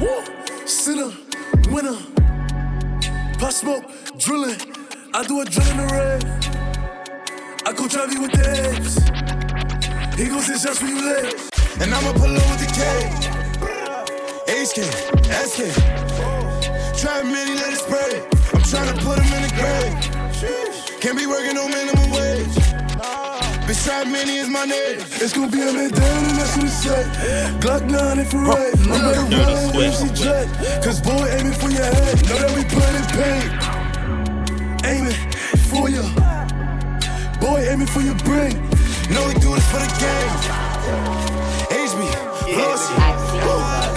[0.00, 0.22] Woo,
[0.66, 1.12] sinner,
[1.70, 1.98] winner.
[3.38, 3.84] Pop smoke,
[4.18, 4.60] drilling.
[5.14, 6.24] I do a drill in the rave.
[7.66, 8.98] I go drive you with the apes.
[10.18, 11.55] He goes hit shots for you late.
[11.78, 13.28] And I'ma pull up with the cage.
[14.48, 14.80] HK,
[15.28, 15.60] SK.
[16.98, 18.22] Try many, let it spray.
[18.54, 21.00] I'm tryna put him in the grave.
[21.00, 22.56] Can't be working no minimum wage.
[23.66, 25.00] Bitch, try many is my name.
[25.20, 27.04] It's gonna be a man down and that's what it say.
[27.60, 28.74] Glock 9 infrared.
[28.80, 30.00] I'm better Dirty run Swift.
[30.02, 30.82] MC jet.
[30.82, 32.22] Cause boy aiming for your head.
[32.28, 33.52] Know that we playing paint.
[34.86, 35.18] Aiming
[35.68, 36.04] for you.
[37.38, 38.54] Boy aiming for your brain.
[39.10, 40.65] Know we do this for the game.
[40.86, 41.98] HB,
[42.54, 42.94] Flossy.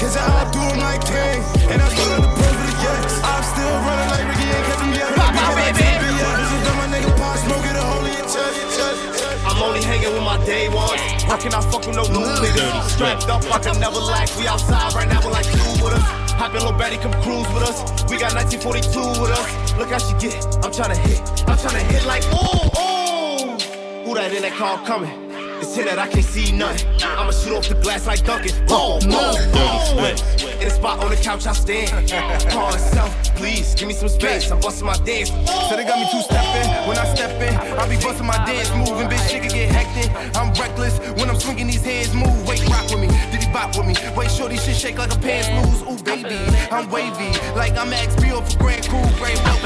[0.02, 1.45] Cause I outdo him like Kane.
[1.69, 3.21] And I still got the proof of the yes.
[3.21, 5.19] I'm still running like Ricky and catch him yelling.
[5.21, 5.86] Pop, pop, baby.
[5.86, 9.45] This is my nigga Pop Smoke, get a in your chest.
[9.45, 10.97] I'm only hanging with my day ones.
[11.30, 12.89] How can I fuck with no new niggas?
[12.89, 14.34] Strapped up, I can never lack.
[14.34, 16.02] We outside right now, we like two with us.
[16.41, 17.86] Hoppin' Lil Betty, come cruise with us.
[18.10, 19.78] We got 1942 with us.
[19.78, 20.41] Look how she get.
[20.65, 21.21] I'm tryna hit.
[21.45, 23.62] I'm tryna hit like ooh, ooh.
[24.06, 25.18] Who that in that car coming?
[25.62, 26.88] It's here that I can't see nothing.
[27.04, 28.56] I'ma shoot off the glass like Duncan.
[28.65, 30.15] Boom, boom, boom.
[30.60, 32.10] In a spot on the couch, I stand.
[32.50, 34.52] Call itself, please give me some space.
[34.52, 35.30] I'm busting my dance.
[35.67, 36.67] So they got me two stepping.
[36.88, 39.08] When I step in, I be busting my dance moving.
[39.08, 40.10] Bitch, shit can get hectic.
[40.36, 42.13] I'm reckless when I'm swinging these hands.
[42.13, 43.08] Move, wait, rock with me.
[43.32, 43.95] Did he bop with me?
[44.15, 45.82] Wait, shorty shit shake like a pants loose.
[45.91, 46.39] Ooh, baby,
[46.72, 47.36] I'm wavy.
[47.56, 49.60] Like I'm XBO for Grand Cool, Great Well.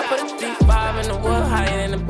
[0.00, 2.09] I put a deep five in the wood higher than a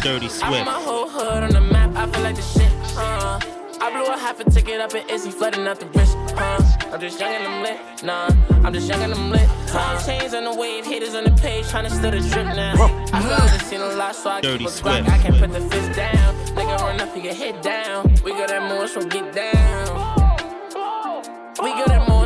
[0.00, 0.04] bitch.
[0.04, 0.20] Move.
[0.20, 0.52] Dirty I Swift.
[0.58, 2.72] put my whole hood on the map, I feel like the shit.
[2.96, 3.40] Uh,
[3.80, 6.16] I blew a half a ticket up in Izzy, flooding out the wrist.
[6.36, 8.02] Uh, I'm just young and I'm lit.
[8.02, 8.28] Nah,
[8.66, 9.48] I'm just young and I'm lit.
[9.72, 12.74] Uh, chains on the wave, haters on the page, trying to steal the drip now.
[13.12, 15.04] I feel like I've seen a lot, so I Dirty keep a Glock.
[15.04, 15.08] Swift.
[15.08, 16.34] I can put the fist down.
[16.56, 18.12] Nigga run up, he get hit down.
[18.24, 20.16] We got that more, so get down.
[21.62, 22.17] We good at more,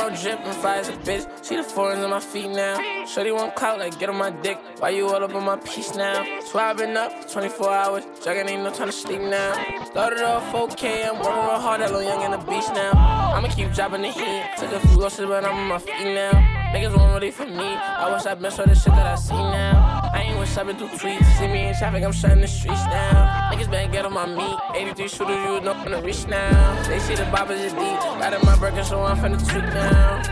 [0.00, 1.44] so drip, dripping fire as a bitch.
[1.44, 3.04] See the foreigns on my feet now.
[3.06, 4.58] Shorty want clout, like get on my dick.
[4.78, 6.24] Why you all up on my piece now?
[6.40, 8.04] Swear i been up for 24 hours.
[8.24, 9.52] Jugging ain't no time to sleep now.
[9.84, 12.92] Started off 4K, I'm working real hard, that little young in the beach now.
[13.34, 14.44] I'ma keep dropping the heat.
[14.58, 16.32] Took a few losses, but I'm on my feet now.
[16.72, 17.68] Niggas won't ready for me.
[18.02, 19.89] I wish I'd been for the shit that I see now.
[20.02, 21.24] I ain't I been through tweets.
[21.38, 23.52] See me in traffic, I'm shutting the streets down.
[23.52, 24.58] Niggas better get on my meat.
[24.74, 26.82] 83 shooters, you know I'm reach now.
[26.88, 28.00] They see the boppers is deep.
[28.20, 30.22] Got in my burger, so I'm finna tweak now.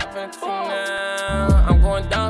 [0.00, 1.66] I'm finna now.
[1.68, 2.23] I'm going down,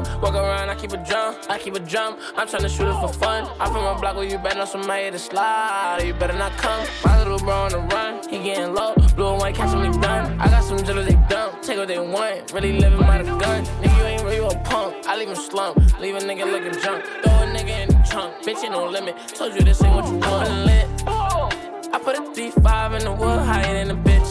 [0.87, 2.19] keep a drum, I keep a drum.
[2.37, 3.49] I'm tryna shoot it for fun.
[3.59, 6.03] I'm from a block where you better know somebody to slide.
[6.05, 6.87] You better not come.
[7.03, 8.95] My little bro on the run, he getting low.
[9.17, 10.39] Blue and white catching me done.
[10.39, 12.53] I got some jitters they dump, take what they want.
[12.53, 13.65] Really living by the gun.
[13.65, 15.07] Nigga, you ain't real, you a punk.
[15.07, 17.03] I leave him slump, leave a nigga looking drunk.
[17.23, 19.17] Throw a nigga in the trunk, bitch, ain't no limit.
[19.29, 20.51] Told you this ain't what you want.
[20.51, 20.87] I'm lit.
[21.95, 24.31] I put a 3-5 in the wood higher than a bitch.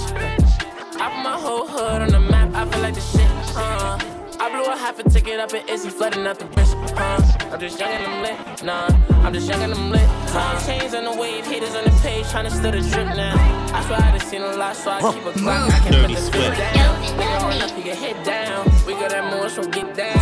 [1.01, 3.22] I put my whole hood on the map, I feel like the shit.
[4.43, 7.49] I blew a half a ticket up in Izzy, flooding out the wrist, uh.
[7.49, 8.89] I'm just young and I'm lit, nah.
[9.25, 10.01] I'm just young and I'm lit,
[10.35, 10.59] uh.
[10.67, 13.33] Chains on the wave, haters on the page, trying to steal the drip now.
[13.73, 15.71] I swear I done seen a lot, so I keep a clock.
[15.71, 16.57] I can Dirty put the Swift.
[16.59, 17.01] bitch down.
[17.01, 18.65] We gon' run up, you get hit down.
[18.85, 20.19] We got that more, so get down.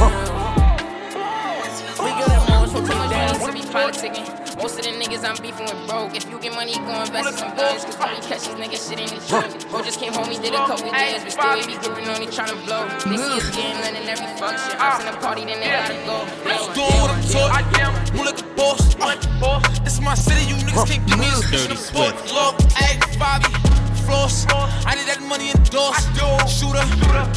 [1.97, 3.39] We got that more, so Too get down.
[3.39, 4.50] money to be politicking.
[4.61, 6.13] Most of the niggas I'm beefing with broke.
[6.13, 7.81] If you get money, go invest in some guns.
[7.81, 9.49] Cause when you catch these niggas shit in the gym.
[9.73, 11.25] Bro just came home, he did a couple years.
[11.25, 12.85] But still, he be gripping on, he tryna blow.
[13.09, 14.77] They see us getting none in every function.
[14.77, 16.29] I'm in a party, then they gotta go.
[16.77, 18.13] Doing what I'm taught.
[18.13, 19.79] Move like a boss.
[19.81, 22.13] This is my city, you niggas can't give me this bitch Dirty in the book.
[22.21, 22.29] Swift.
[22.29, 23.49] Look, ayy, Bobby,
[24.05, 24.45] floss.
[24.85, 26.05] I need that money endorsed.
[26.45, 26.85] Shooter,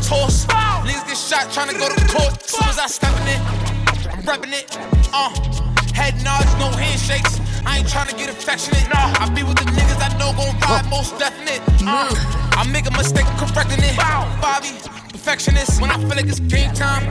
[0.05, 0.45] toss.
[0.85, 2.37] Niggas get shot trying to go to court.
[2.45, 3.41] Soon as I step in it,
[4.13, 4.69] I'm repping it.
[5.09, 5.33] Uh,
[5.95, 7.41] head nods, no handshakes.
[7.65, 8.85] I ain't trying to get affectionate.
[8.91, 9.15] Nah.
[9.23, 11.63] I be with the niggas I know gon' ride most definite.
[11.87, 12.11] Uh,
[12.59, 13.97] I make a mistake, I'm correcting it.
[13.97, 14.75] Bobby,
[15.09, 15.81] perfectionist.
[15.81, 17.07] When I feel like it's game time,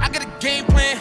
[0.00, 0.96] I get a game plan.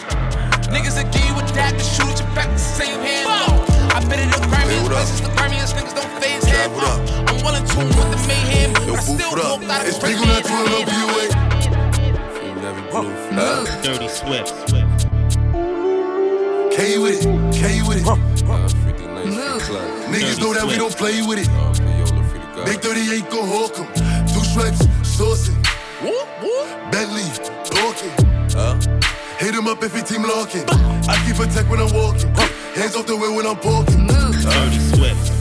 [0.73, 3.27] Niggas will give you a dab to shoot at your back the same hand.
[3.27, 6.69] Look, I bet it the Grammys, places the Grammys, niggas don't phase head.
[6.73, 9.97] Uh, I'm well in tune with the mayhem, but I still walk out of It's
[9.97, 11.49] the big on that 12 PUA.
[13.84, 14.88] Dirty Swift.
[16.71, 18.05] K with it, K with it.
[20.10, 21.49] Niggas know that we don't play with it.
[22.65, 23.88] Big 38 go hawk 'em.
[24.27, 25.58] Two shreds, saucing.
[26.91, 27.23] Bentley,
[27.65, 28.13] talking.
[29.39, 30.65] Hit him up if he team locking.
[31.08, 32.29] I keep a tech when I'm walking.
[32.75, 34.08] Hands off the way when I'm parking.
[34.08, 35.32] Dirty Swift.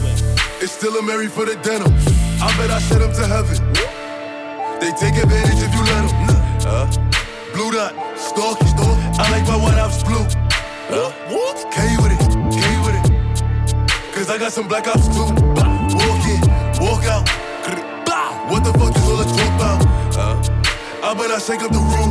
[0.61, 1.93] It's still Amiri for the denim.
[2.41, 3.57] I bet I send them to heaven.
[4.79, 6.15] They take advantage if you let them.
[6.65, 6.87] Uh,
[7.53, 8.67] blue dot, stalking.
[9.19, 10.25] I like my White Ops blue.
[10.91, 11.11] Uh,
[11.69, 13.05] K with it, K with it.
[14.11, 15.21] Cause I got some black ops too.
[15.21, 16.41] Walk in,
[16.81, 17.29] walk out.
[18.49, 20.49] What the fuck is all the talk about?
[21.05, 22.09] I bet I shake up the room.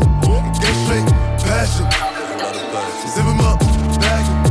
[0.62, 1.10] Get straight,
[1.42, 1.90] passion.
[3.10, 3.58] Zip him up,
[3.98, 4.46] bag him.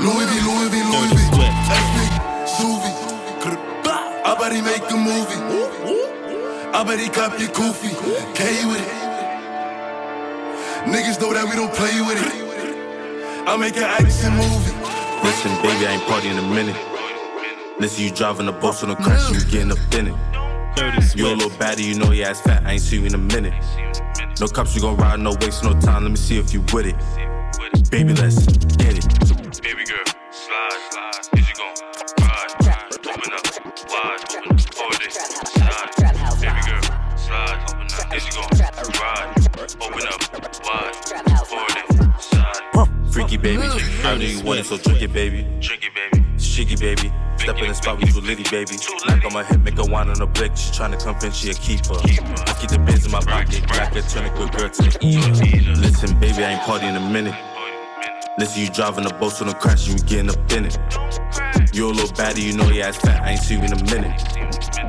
[0.00, 1.20] Louis V, Louis V, Louis V.
[1.68, 1.96] SP,
[2.48, 2.92] Suvi.
[4.24, 5.36] I bet he make a movie.
[6.72, 7.90] I bet he cop your goofy.
[8.32, 9.02] K with it.
[10.88, 12.51] Niggas know that we don't play with it.
[13.44, 14.72] I make an action movie.
[15.24, 16.76] Listen, baby, I ain't party in a minute.
[17.80, 20.14] Listen, you driving the boat, so no crash, you getting up in it.
[20.76, 21.18] You a Swift.
[21.18, 23.52] little baddie, you know your ass fat, I ain't seen you in a minute.
[24.40, 26.86] No cops, you gon' ride, no waste no time, let me see if you with
[26.86, 26.96] it.
[27.90, 29.06] Baby, let's get it.
[29.60, 31.38] Baby girl, slide, slide.
[31.38, 31.74] Is you gon'
[32.22, 32.52] ride?
[33.06, 33.44] Open up,
[33.90, 35.90] wide, open, up, hold it, slide.
[36.40, 36.82] Baby girl,
[37.16, 38.14] slide, open up.
[38.14, 38.48] Is you gon'
[39.02, 39.34] ride?
[39.80, 41.31] Open up, wide, hold it, slide.
[43.12, 45.42] Freaky baby, I know you want it, so drink it, baby.
[45.60, 46.24] Drink it, baby.
[46.38, 48.76] Shiggy baby, step in the spot with you litty baby.
[49.06, 50.56] Knock on my hip, make her wine on the blick.
[50.56, 51.94] She tryna convince she a keeper.
[51.94, 54.98] I keep the biz in my pocket, black a turn a good girl to the
[55.02, 55.80] eater.
[55.80, 57.34] Listen, baby, I ain't party in a minute.
[58.38, 60.78] Listen, you driving the boat, so no crash, you getting up in it.
[61.74, 63.84] You a little baddie, you know your ass fat, I ain't see you in a
[63.84, 64.20] minute.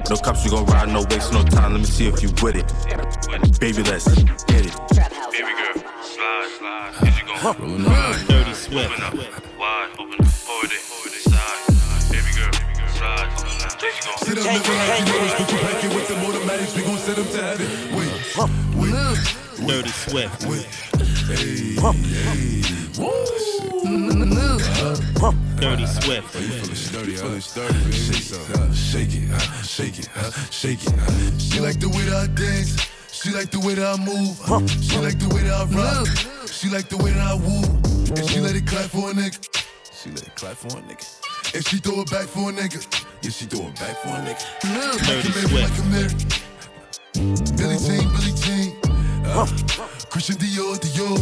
[0.09, 2.55] No cops, you gon' ride, no waste no time, let me see if you with
[2.55, 3.59] it.
[3.59, 4.75] Baby, let's get it.
[5.31, 7.07] Baby girl, slide, slide.
[7.07, 7.92] Is you gon'
[14.43, 16.75] You never like you know, put you back in with the automatics.
[16.75, 17.67] We gon' send them to heaven.
[17.95, 18.11] Wait,
[18.75, 18.91] wait,
[19.65, 20.45] Dirty Swift.
[20.45, 20.65] wait.
[21.31, 22.61] Hey, hey.
[25.61, 26.27] Dirty Swift.
[26.35, 28.75] Feeling sturdy, feeling sturdy, baby.
[28.75, 29.31] Shake it,
[29.63, 30.09] shake it,
[30.51, 31.41] shake it.
[31.41, 32.75] She like the way that I dance.
[33.13, 34.35] She like the way that I move.
[34.83, 36.07] She like the way that I rock.
[36.49, 37.63] She like the way that I woo.
[38.13, 39.39] And she let it clap for a nigga.
[39.93, 41.55] She let it clap for a nigga.
[41.55, 43.05] And she throw it back for a nigga.
[43.23, 44.43] Yeah, she throw it back for a nigga.
[45.07, 45.63] Dirty a Mary, Swift.
[45.63, 46.11] like a Mary.
[47.55, 48.75] Billy Jean, Billy Jean.
[49.23, 49.47] Uh,
[50.09, 51.17] Christian Dior, Dior.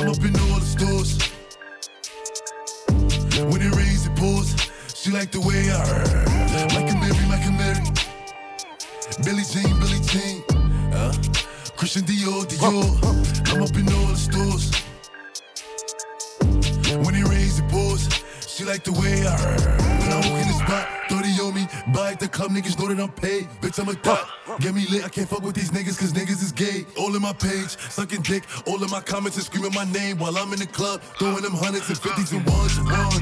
[0.00, 1.20] I'm up in all the stores.
[3.52, 4.56] When it rains, it pours.
[4.94, 6.72] She like the way I heard.
[6.72, 7.84] Like a Mary, like a Mary.
[9.22, 10.42] Billy Jean, Billy Jean.
[10.94, 11.12] Uh,
[11.76, 13.52] Christian Dior, Dior.
[13.52, 14.72] I'm up in all the stores.
[17.04, 18.08] When it rains, it pours.
[18.46, 19.80] She like the way I heard.
[20.00, 21.05] When I walk in the spot,
[21.36, 21.66] 30 on me.
[21.92, 23.48] Buy at the club, niggas know that I'm paid.
[23.60, 24.28] Bitch, I'm a thot.
[24.60, 26.84] Get me lit, I can't fuck with these niggas, cause niggas is gay.
[26.98, 28.44] All in my page, sucking dick.
[28.66, 31.00] All in my comments and screaming my name while I'm in the club.
[31.18, 33.20] Throwing them hundreds and fifties and ones and ones.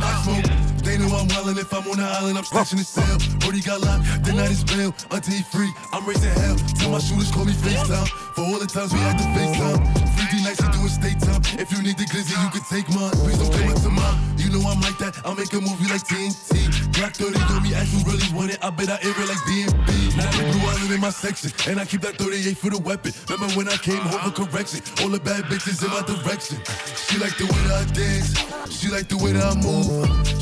[0.00, 0.73] I smoke.
[0.94, 3.18] They know I'm wildin' if I'm on the island, I'm snatching the cell.
[3.42, 4.94] Brody got locked, then night is bail.
[5.10, 6.54] Until he free, I'm raising hell.
[6.78, 8.06] Tell my shooters call me FaceTime.
[8.38, 9.82] For all the times we had to FaceTime.
[10.14, 11.42] 3D nights, we a state time.
[11.58, 13.10] If you need the glizzy, you can take mine.
[13.26, 14.38] Please don't come up to mine.
[14.38, 16.70] You know I'm like that, I'll make a movie like TNT.
[16.94, 18.58] Black 30 on me, ask who really want it.
[18.62, 20.14] I bet I air it like DMB.
[20.14, 23.10] Now they blue island in my section, and I keep that 38 for the weapon.
[23.28, 24.78] Remember when I came home for correction?
[25.02, 26.62] All the bad bitches in my direction.
[26.94, 28.30] She like the way that I dance,
[28.70, 29.90] she like the way that I move,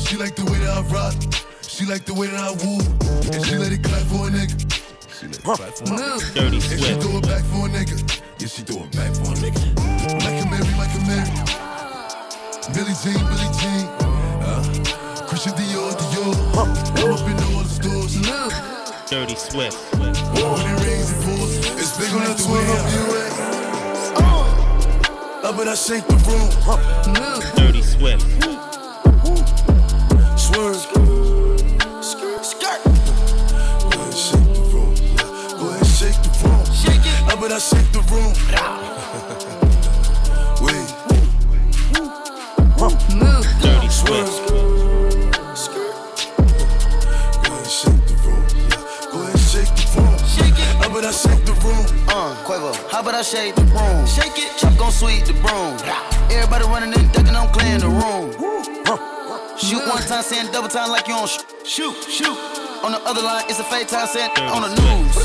[0.05, 1.13] she like the way that I rock,
[1.61, 2.79] she like the way that I woo,
[3.33, 4.55] and she let it clap for a nigga.
[5.19, 6.33] She let it clap for a nigga.
[6.33, 7.01] Dirty And she Swift.
[7.03, 7.95] throw it back for a nigga.
[8.39, 9.61] Yeah, she throw it back for a nigga.
[10.23, 11.31] Like a Mary, like a Mary.
[12.73, 13.85] Billy Jean, Billy Jean.
[14.43, 14.63] Uh,
[15.27, 16.35] Christian Dior, Dior.
[16.57, 16.69] I'm
[17.11, 18.13] up in all the stores.
[19.09, 19.77] Dirty Swift.
[19.99, 21.53] When it rains, it pours.
[21.77, 23.03] It's big on the twin of you,
[25.47, 26.49] Up and I shake the room.
[27.55, 28.23] Dirty Swift.
[30.53, 30.75] Swerve.
[32.45, 32.83] Skirt.
[32.85, 34.93] Go ahead, shake the room.
[35.57, 36.65] Go ahead, shake the room.
[36.75, 37.33] Shake it.
[37.33, 38.33] Up and I shake the room.
[40.61, 40.93] Wait.
[43.63, 44.47] Dirty Swift.
[44.49, 44.55] Go
[47.53, 48.45] ahead, shake the room.
[49.11, 50.17] Go ahead, shake the room.
[50.27, 50.85] Shake it.
[50.85, 51.85] Up and I shake the room.
[52.09, 54.05] Uh, Quavo, how about I shake the room?
[54.05, 55.77] Shake it, chop gon' sweep the broom.
[56.29, 58.42] Everybody running and ducking, I'm clearing the room.
[59.73, 62.37] Shoot one time, saying double time like you on sh- shoot, shoot.
[62.85, 65.17] On the other line, it's a fake time saying on the news.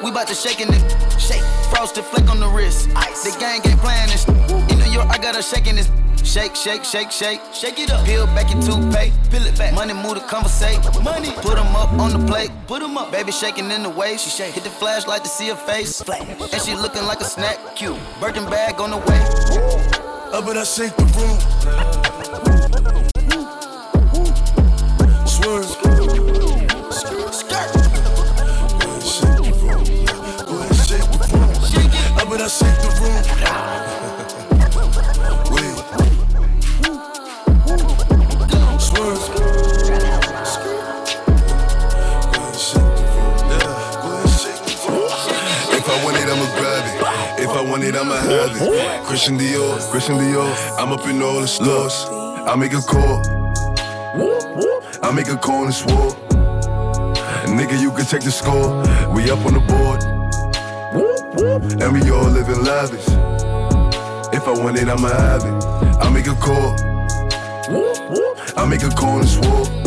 [0.00, 1.18] We bout to shake it, nigga.
[1.18, 1.42] Shake,
[1.74, 2.86] frosted flick on the wrist.
[2.90, 4.28] The gang ain't playing this.
[4.70, 5.90] In New York, I got her shaking this.
[6.22, 8.06] Shake, shake, shake, shake, shake it up.
[8.06, 9.74] Peel back your toothpaste, peel it back.
[9.74, 10.78] Money move to conversate.
[11.02, 12.52] Money, put 'em up on the plate.
[12.68, 13.10] Put 'em up.
[13.10, 14.16] Baby shaking in the way.
[14.16, 14.54] She shake.
[14.54, 16.00] Hit the flashlight to see her face.
[16.00, 16.22] Flash.
[16.52, 17.58] And she looking like a snack.
[17.74, 17.98] Cute.
[18.20, 19.20] Birkin bag on the way.
[20.32, 22.03] Up and I shake the room.
[32.44, 33.24] I shake the room.
[45.72, 47.42] If I want it, I'ma grab it.
[47.42, 49.06] If I want it, I'ma have it.
[49.06, 50.54] Christian Dior, Christian Dior.
[50.78, 52.04] I'm up in all the stores.
[52.10, 53.22] I make a call.
[55.02, 56.10] I make a call and swore.
[57.46, 58.82] Nigga, you can check the score.
[59.14, 60.13] We up on the board.
[61.36, 63.06] And we all living lavish.
[64.32, 65.64] If I want it, I'ma have it.
[66.00, 66.74] I make a call.
[68.56, 69.84] I make a call and swore.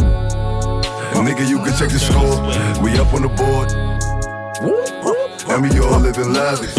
[1.28, 2.40] Nigga, you can check the score.
[2.82, 3.70] We up on the board.
[5.50, 6.74] And we all living lavish.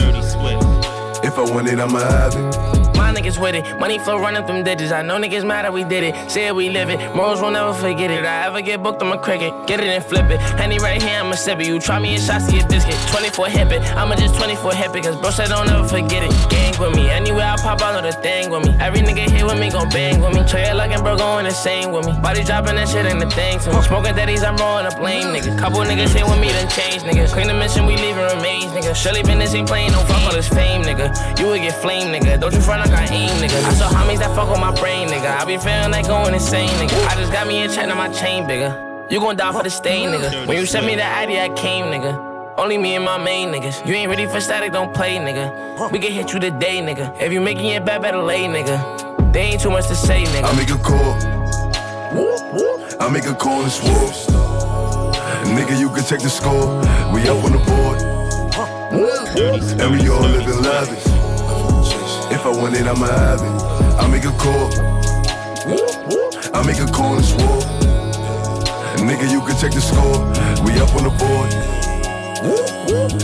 [1.22, 2.77] If I want it, I'ma have it.
[2.98, 4.90] My niggas with it, money flow running them digits.
[4.90, 6.28] I know niggas mad that we did it.
[6.28, 6.98] Say it, we live it.
[7.14, 8.24] Morals will never forget it.
[8.24, 9.52] I ever get booked, I'm a cricket.
[9.68, 10.40] Get it and flip it.
[10.58, 11.68] Henny right here, I'ma sip it.
[11.68, 12.98] You try me in shots, a biscuit.
[13.14, 13.82] 24 hip it.
[13.96, 15.04] I'ma just 24 hip it.
[15.04, 16.32] Cause bro said don't ever forget it.
[16.50, 17.08] Gang with me.
[17.08, 18.74] Anywhere I pop, I know the thing with me.
[18.80, 20.42] Every nigga here with me gon' bang with me.
[20.44, 22.12] Trey it like and bro going insane with me.
[22.20, 23.82] Body dropping that shit ain't the thing to me.
[23.82, 25.56] Smoking daddies, I'm rolling a blame, nigga.
[25.56, 27.30] Couple niggas here with me, done change, nigga.
[27.30, 28.90] Clean the mission, we leaving remains, nigga.
[28.94, 31.14] Shirley Bennett ain't playing no fuck all this fame, nigga.
[31.38, 32.40] You would get flame, nigga.
[32.40, 33.62] Don't you front I aim, nigga.
[33.64, 35.40] I saw homies that fuck with my brain, nigga.
[35.40, 37.06] I be feeling like going insane, nigga.
[37.06, 39.06] I just got me a on my chain, bigger.
[39.10, 40.46] You gon' die for the stain, nigga.
[40.46, 42.56] When you sent me ID, I came, nigga.
[42.58, 43.86] Only me and my main niggas.
[43.86, 45.90] You ain't ready for static, don't play, nigga.
[45.92, 47.20] We can hit you today, nigga.
[47.20, 49.32] If you making it bad, better lay, nigga.
[49.32, 50.44] They ain't too much to say, nigga.
[50.44, 51.38] I make a call.
[53.00, 54.12] I make a call and swore.
[55.54, 56.80] Nigga, you can check the score.
[57.14, 58.02] We up on the board.
[59.80, 61.07] And we all living lavish.
[62.38, 63.98] If I want it, I'ma have it.
[63.98, 64.70] I make a call.
[66.54, 67.58] I make a call and swore.
[69.02, 70.22] Nigga, you can check the score.
[70.62, 71.50] We up on the board.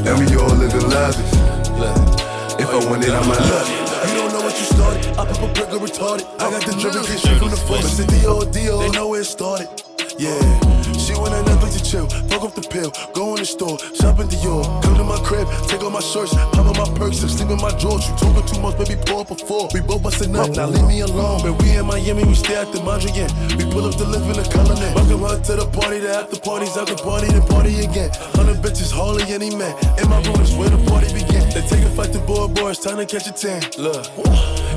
[0.03, 1.31] And we all living lavish.
[2.59, 4.11] If I want it, I'ma have it.
[4.11, 5.07] You don't know what you started.
[5.17, 6.27] I pop a or retarded.
[6.41, 7.85] I got the get straight from the force.
[7.85, 8.91] It's the D.O.D.O.
[8.91, 9.69] Know where it started.
[10.19, 10.74] Yeah,
[12.35, 12.91] Fuck off the pill.
[13.15, 14.67] Go on the store, shopping Dior.
[14.83, 17.63] Come to my crib, take all my shirts, pop on my purse, and sleep in
[17.63, 18.11] my drawers.
[18.11, 19.71] You talking too much, baby, pour up a four.
[19.71, 21.47] We both bustin' up, now leave me alone.
[21.47, 23.31] When we in Miami, we stay at the Mondrian.
[23.55, 24.83] We pull up to live in the colony.
[24.99, 28.11] Welcome her to the party, the after parties, after party, then party again.
[28.35, 29.71] Hundred bitches, hardly any man.
[30.03, 31.47] In my room is where the party begin.
[31.55, 33.63] They take a fight to board, boy, it's time to catch a tan.
[33.79, 34.11] Look,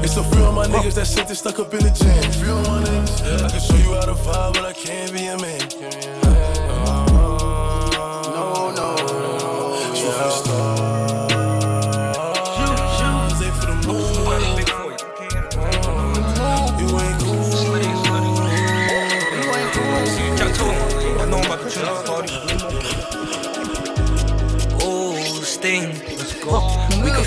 [0.06, 2.22] it's a few of my niggas that shit they stuck up in the jam.
[2.38, 5.26] Few of my niggas, I can show you how to vibe, but I can't be
[5.26, 6.27] a man.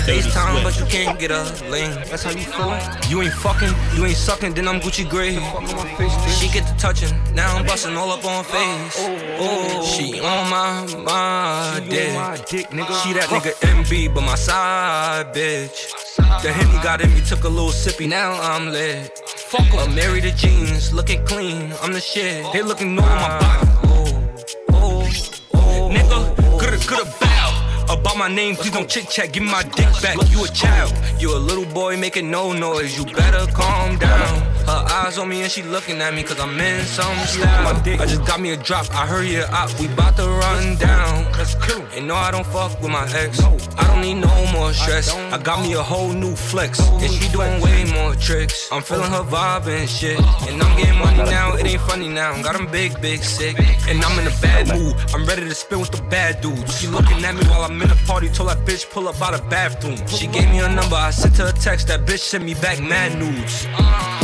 [0.01, 1.93] FaceTime, but you can't get a link.
[2.09, 2.77] That's how you feel.
[3.09, 5.35] You ain't fucking, you ain't sucking, then I'm Gucci Gray.
[6.37, 8.95] She get to touching, now I'm busting all up on face.
[8.97, 9.85] Oh, oh, oh.
[9.85, 12.11] she on my my dick.
[12.47, 15.95] She that nigga MB, but my side bitch.
[16.41, 19.17] The Henny got in me, took a little sippy, now I'm lit.
[19.27, 22.45] Fuck I'm married to jeans, looking clean, I'm the shit.
[22.53, 23.71] They looking new on my body.
[23.83, 24.29] Oh,
[24.71, 25.09] oh,
[25.53, 25.89] oh.
[25.91, 27.30] nigga, coulda, coulda bow.
[27.89, 30.15] About my name, please don't chit chat, give me my dick back.
[30.29, 34.41] You a child, you a little boy making no noise, you better calm down.
[34.65, 37.67] Her eyes on me and she looking at me cause I'm in some style.
[37.67, 41.25] I just got me a drop, I heard you up, we bout to run down.
[41.95, 43.41] And no, I don't fuck with my ex.
[43.41, 45.13] I don't need no more stress.
[45.13, 48.69] I got me a whole new flex, and she doing way more tricks.
[48.71, 51.55] I'm feeling her vibe and shit, and I'm getting money now.
[51.55, 52.39] It ain't funny now.
[52.41, 53.55] Got Got 'em big, big sick,
[53.87, 54.93] and I'm in a bad mood.
[55.13, 56.77] I'm ready to spin with the bad dudes.
[56.77, 58.27] She looking at me while I'm in the party.
[58.29, 59.97] Told that bitch pull up out the bathroom.
[60.07, 60.95] She gave me her number.
[60.95, 61.87] I sent her a text.
[61.89, 63.67] That bitch sent me back mad nudes.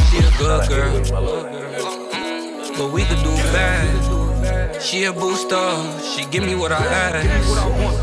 [0.10, 0.94] She a good girl,
[2.78, 4.82] but we could do bad.
[4.82, 5.58] She a booster,
[6.14, 7.28] she give me what I ask.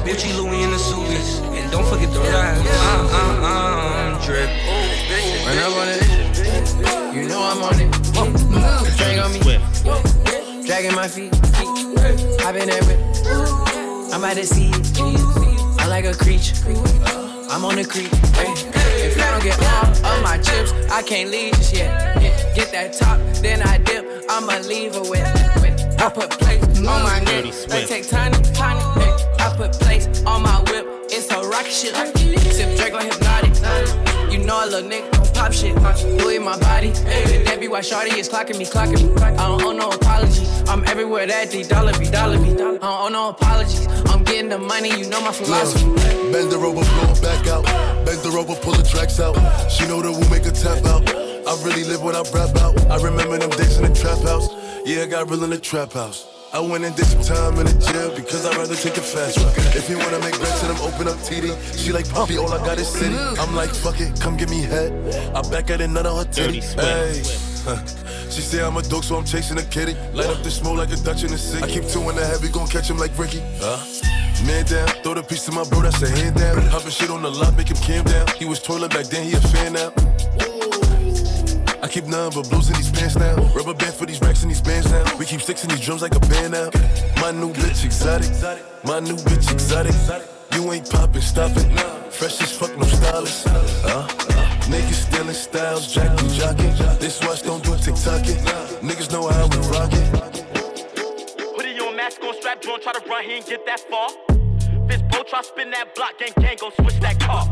[0.05, 2.59] Gucci, Louis, and the Subies, and don't forget the rap.
[2.59, 4.51] Uh, uh, uh, I'm drip.
[5.47, 6.03] When I'm on it,
[7.15, 7.91] you know I'm on it.
[8.99, 9.41] Drag on me,
[10.67, 11.33] dragging my feet.
[12.45, 13.74] I've been there with,
[14.15, 14.71] I'm at the sea.
[15.81, 16.55] I like a creature.
[17.51, 18.15] I'm on the creek.
[18.39, 18.53] Hey.
[19.05, 19.59] If I don't get
[20.05, 22.23] all of my chips, I can't leave just yet.
[22.55, 24.07] Get that top, then I dip.
[24.31, 25.27] I'ma leave her with.
[26.01, 27.53] I put plates on my neck.
[27.67, 28.81] They take tiny, tiny.
[29.41, 30.87] I put plates on my whip.
[31.11, 31.97] It's a rocket shit.
[32.55, 33.53] Sip Drake on hypnotic.
[34.31, 35.75] You know a little nigga pop shit.
[36.19, 36.91] Louis my body.
[36.91, 37.45] Hey.
[37.45, 39.23] That be why Shorty is clocking me, clocking me.
[39.23, 40.47] I don't owe no apology.
[40.69, 42.53] I'm everywhere that D dollar be, dollar be.
[42.53, 43.87] I don't owe no apologies.
[44.11, 45.85] I'm getting the money, you know my philosophy.
[46.33, 47.65] Bend the blow it back out.
[48.07, 49.35] Bend the over, pull the tracks out.
[49.71, 51.03] She know that we'll make a tap out.
[51.47, 52.75] I really live what I rap out.
[52.91, 54.49] I remember them days in the trap house.
[54.87, 56.27] Yeah, I got real in the trap house.
[56.55, 59.39] I went and did some time in the jail because I'd rather take a fast
[59.39, 59.75] route.
[59.75, 61.51] If you wanna make bets, then I'm open up TD.
[61.77, 63.17] She like puppy, all I got is city.
[63.17, 64.93] I'm like, fuck it, come give me head.
[65.35, 66.61] I back at it, none on her titty.
[66.61, 67.23] Hey.
[68.31, 69.95] She say I'm a dog, so I'm chasing a kitty.
[70.13, 71.63] Light up the smoke like a Dutch in the city.
[71.63, 73.41] I keep two in the heavy, gon' catch him like Ricky.
[73.59, 73.79] Huh?
[74.47, 76.63] Man down, throw the piece to my bro, that's a hand down.
[76.67, 78.27] Hopping shit on the lot, make him calm down.
[78.37, 80.54] He was toilet back then, he a fan now.
[81.85, 83.37] I keep none but blues in these pants now.
[83.55, 85.05] Rubber band for these racks and these bands now.
[85.19, 86.71] We keep sticks in these drums like a band now.
[87.21, 88.31] My new bitch exotic.
[88.85, 89.95] My new bitch exotic.
[90.55, 91.69] You ain't poppin', stop it.
[92.11, 93.49] Fresh as fuck, no stylist.
[93.49, 94.09] Uh,
[94.73, 96.99] niggas stealing styles, jacking, jocking.
[97.01, 98.39] This watch don't do a TikTok it.
[98.81, 100.47] Niggas know how we rock it.
[101.55, 104.34] Hoodie on, mask on, strap drawn, try to run, he ain't get that far.
[105.15, 107.47] Fist blow, try spin that block, gang gang, gon' switch that car.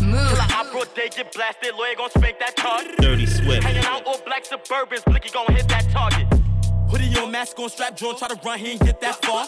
[0.00, 0.28] Move.
[0.28, 2.86] Till I broad day get blasted, lawyer gon' spank that card.
[2.98, 3.64] Dirty Swift.
[3.64, 6.26] Hanging out all black Suburbans, Blicky gon' hit that target.
[6.90, 9.46] Hoodie on, mask on, strap drawn, try to run, he ain't get that far.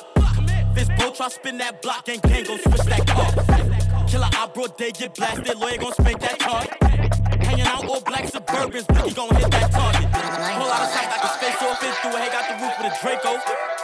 [0.75, 4.07] Fist blow, try spin that block, gang gang, gon' switch that car.
[4.09, 7.00] Killer eye broad day get blasted, lawyer gon' spank that card.
[7.43, 10.07] Hanging out all black Suburbans, Blicky gon' hit that target.
[10.11, 12.75] Pull out a shot like a space off, it through a hey, got the roof
[12.79, 13.33] with a Draco.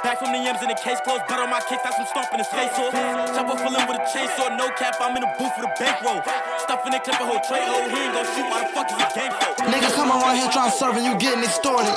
[0.04, 2.38] Back from the M's in the case closed, butt on my kicks, that's some stomping
[2.38, 2.94] his face off.
[3.34, 6.22] Chopper full in with a chainsaw, no cap, I'm in the booth with a bankroll.
[6.62, 8.96] Stuffing it, clip a whole tray hole, he ain't gon' shoot, why the fuck is
[9.00, 9.50] he game for?
[9.66, 11.90] Niggas come around here trying to serve and you getting extorted.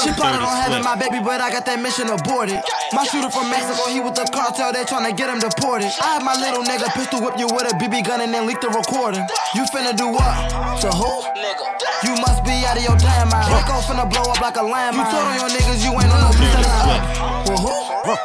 [0.00, 2.56] She plotted on having my baby, but I got that mission aborted.
[2.96, 5.92] My shooter from Mexico, he with the cartel, they tryna get him deported.
[6.00, 8.64] I had my little nigga pistol whip you with a BB gun and then leak
[8.64, 9.26] the recording.
[9.52, 10.32] You finna do what?
[10.76, 11.24] To who?
[12.04, 13.48] You must be out of your damn mind.
[13.48, 15.00] Rico finna blow up like a landmine.
[15.00, 16.60] You told on your niggas you ain't on no piece of
[17.48, 17.72] Well, who?
[18.04, 18.20] Well,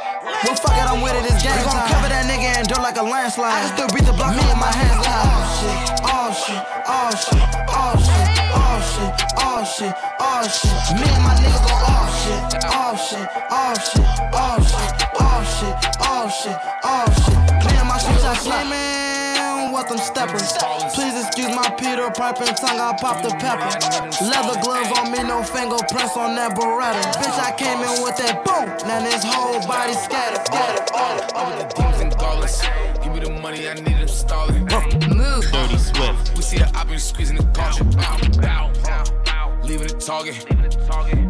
[0.60, 2.98] fuck it, I'm with it, it's game We gon' cover that nigga in dirt like
[2.98, 3.56] a landslide.
[3.56, 5.32] I can still beat the block with my hands down.
[5.32, 6.60] Oh shit, oh shit,
[6.92, 7.40] oh shit,
[7.72, 10.76] oh shit, oh shit, oh shit, oh shit.
[11.00, 14.04] Me and my niggas gon' oh shit, oh shit, oh shit,
[14.36, 14.92] oh shit,
[15.24, 15.72] oh shit,
[16.04, 17.08] oh shit, oh
[19.90, 20.54] steppers.
[20.94, 23.70] Please excuse my Peter Piper tongue, I pop the pepper.
[24.26, 27.02] Leather gloves on me, no fingerprints on that Beretta.
[27.20, 31.76] Bitch, I came in with that boom, now this whole body scattered, scattered.
[31.76, 32.62] Demons and dollars.
[33.04, 34.66] Give me the money, I need them stalling.
[35.10, 35.52] Move.
[35.52, 36.36] Dirty Swift.
[36.36, 37.86] We see the op and squeezing the culture.
[39.64, 40.46] Leaving the target.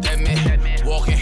[0.02, 1.18] Dead man walking.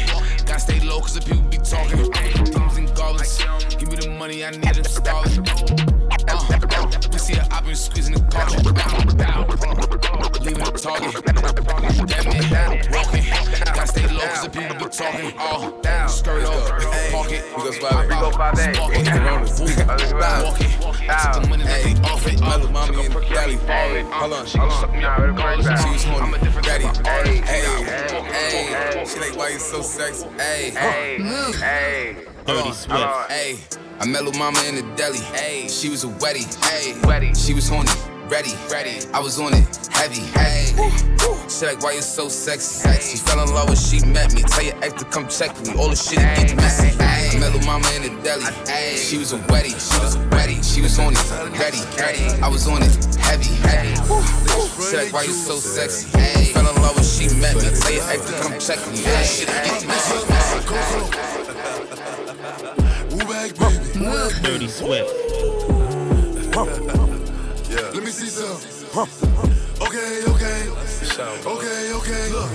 [0.46, 2.10] Gotta stay low cause the people be talking.
[2.50, 3.38] Demons and goblins.
[3.78, 5.99] Give me the money, I need them stalling.
[7.70, 8.58] Uh, see the squeezing the culture.
[10.42, 11.29] Leaving the target.
[14.52, 15.32] People be talking.
[15.38, 16.68] Oh, skirt off.
[17.10, 17.44] Pocket.
[17.56, 18.78] We go spot We go five eight.
[18.78, 19.04] Walking.
[21.10, 22.40] Took the money that they offered.
[22.40, 23.54] Mother, mommy, and daddy.
[23.54, 24.46] Hold on, hold on.
[24.46, 26.38] She was horny.
[26.62, 26.86] Daddy.
[27.08, 30.26] Hey, hey, She like, why you so sexy?
[30.38, 32.16] Hey, hey.
[32.46, 33.30] Dirty Swift.
[33.30, 33.58] Hey,
[34.00, 35.18] I met Lil Mama in the deli.
[35.18, 36.46] Hey, she was a wetty.
[36.64, 37.90] Hey, she was horny.
[38.30, 39.00] Ready, ready.
[39.12, 40.20] I was on it, heavy.
[40.38, 40.70] Hey,
[41.48, 42.88] she like, why you so sexy?
[43.02, 44.42] She fell in love when she met me.
[44.42, 45.74] Tell your ex to come check me.
[45.74, 46.96] All the shit get messy.
[47.02, 48.44] Hey, met Lil Mama in the deli.
[48.68, 49.74] Hey, she was a wetty.
[49.74, 50.62] She was a wetty.
[50.62, 52.22] She was on it, ready, ready.
[52.40, 53.96] I was on it, heavy, heavy.
[54.78, 56.16] She like, why you so sexy?
[56.16, 57.62] Hey, fell in love when she met me.
[57.62, 59.02] Tell your ex to come check me.
[59.10, 60.14] All the shit get messy.
[64.40, 65.10] Dirty Swift.
[67.70, 67.94] Yeah.
[67.94, 68.58] Let me see some.
[68.90, 69.06] Huh.
[69.86, 70.60] Okay, okay.
[71.46, 72.28] Okay, okay.
[72.34, 72.50] Look,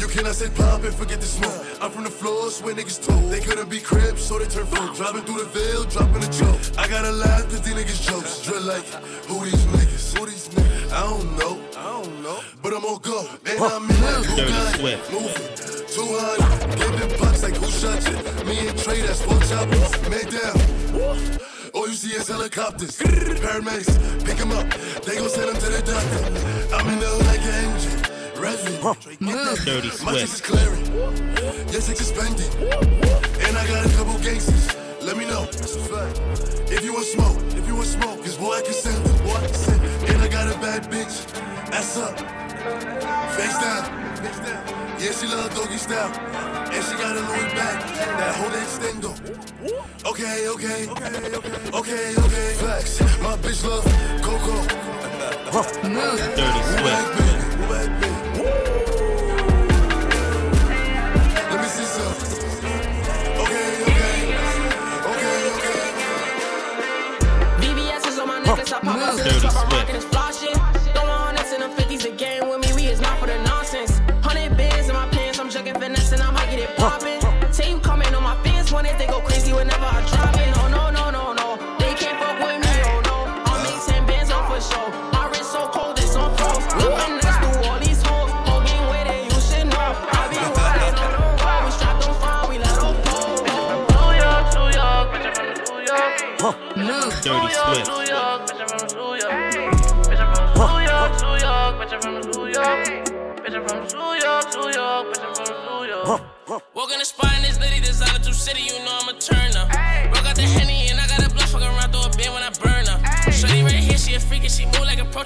[0.00, 1.52] you cannot say pop and forget the smoke.
[1.82, 4.94] I'm from the floors where niggas told they couldn't be cribs, so they turn folk.
[4.94, 6.60] Driving through the veil, dropping a joke.
[6.78, 8.42] I gotta laugh cause these niggas jokes.
[8.42, 8.86] Drill like,
[9.26, 10.16] who these niggas?
[10.16, 10.92] Who these niggas?
[10.92, 11.58] I don't know.
[11.76, 12.40] I don't know.
[12.62, 13.26] But I'm on go.
[13.50, 15.12] And I'm in that Bugatti.
[15.12, 15.70] Moving.
[15.90, 16.76] 200.
[16.78, 18.44] Giving bucks like who shot you?
[18.46, 19.90] Me and Trey, that's four choppers.
[20.08, 21.40] Man down.
[21.74, 22.98] All you see is helicopters.
[22.98, 24.68] Paramedics, pick them up.
[25.04, 26.74] They gon' send them to the doctor.
[26.74, 28.00] I'm in the hood like an engine.
[28.40, 29.64] Revving.
[29.64, 30.44] Dirty My checks is Swift.
[30.44, 30.84] clearing.
[31.70, 32.52] Yes, it's suspended.
[33.46, 34.74] And I got a couple gangsters.
[35.02, 35.44] Let me know.
[35.44, 36.20] That's a fact.
[36.70, 39.24] If you want smoke, if you want smoke, cause boy, I can send them.
[39.24, 40.04] Boy, I can send them.
[40.10, 41.14] And I got a bad bitch.
[41.72, 42.18] Ass up.
[42.60, 43.82] Face down.
[44.16, 44.62] Face down.
[45.00, 46.12] Yeah, she love doggy style.
[46.70, 47.80] And she got a Louis back.
[47.96, 49.12] That whole extendo.
[50.04, 50.88] Okay, okay.
[50.90, 51.70] Okay, okay.
[51.72, 52.52] Okay, okay.
[52.60, 53.00] Flex.
[53.22, 53.84] My bitch love
[54.20, 54.52] Coco.
[55.88, 56.20] Move.
[56.36, 57.08] Dirty Swift.
[61.50, 62.14] Let me see some.
[63.40, 64.16] Okay, okay.
[65.10, 65.80] Okay, okay.
[67.60, 70.19] VVS is on my necklace, I pop out to the Dirty club,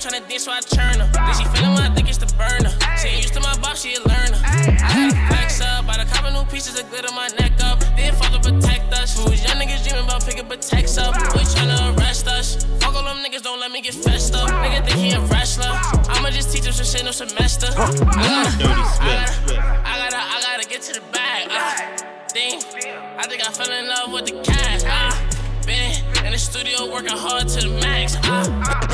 [0.05, 1.09] tryna dance, so I churn her.
[1.17, 2.69] Then she when I think it's the burner.
[3.01, 4.37] She ain't used to my boss, she a learner.
[4.37, 7.81] I gotta flex up, done cop a new pieces of glitter my neck up.
[7.97, 9.17] Then fuck up protect us.
[9.17, 11.17] We was young niggas dreaming about picking protects up.
[11.33, 12.65] We tryna arrest us.
[12.85, 14.51] Fuck all them niggas, don't let me get fessed up.
[14.51, 15.73] Nigga think he a wrestler.
[16.13, 17.69] I'ma just teach him some shit no semester.
[17.73, 21.49] I gotta, Dirty I gotta, I gotta, I gotta get to the bag.
[21.49, 21.97] Uh,
[22.29, 22.61] damn,
[23.19, 24.85] I think I fell in love with the cash.
[24.85, 25.17] Uh,
[25.65, 25.97] been
[26.27, 28.17] in the studio working hard to the max.
[28.17, 28.93] Uh,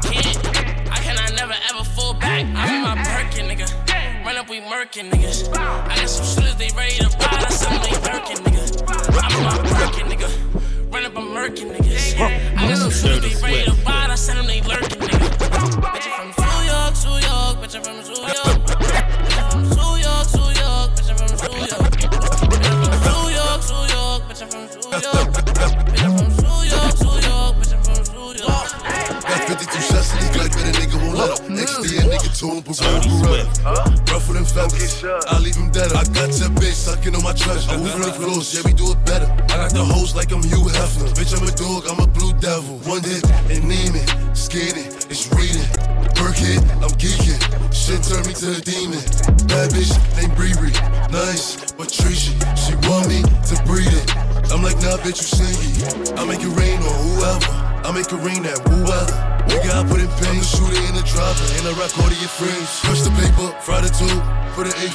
[4.81, 5.55] Niggas.
[5.55, 7.45] I got some shooters, they ready to ride.
[7.45, 9.20] I send them they Birkin, nigga.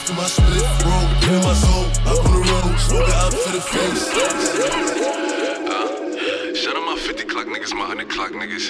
[0.05, 0.93] To my split, bro.
[1.17, 4.05] Get in my soul, up on the road, smoke it out to the face.
[5.65, 8.69] Uh, shout out my 50 clock niggas, my 100 clock niggas.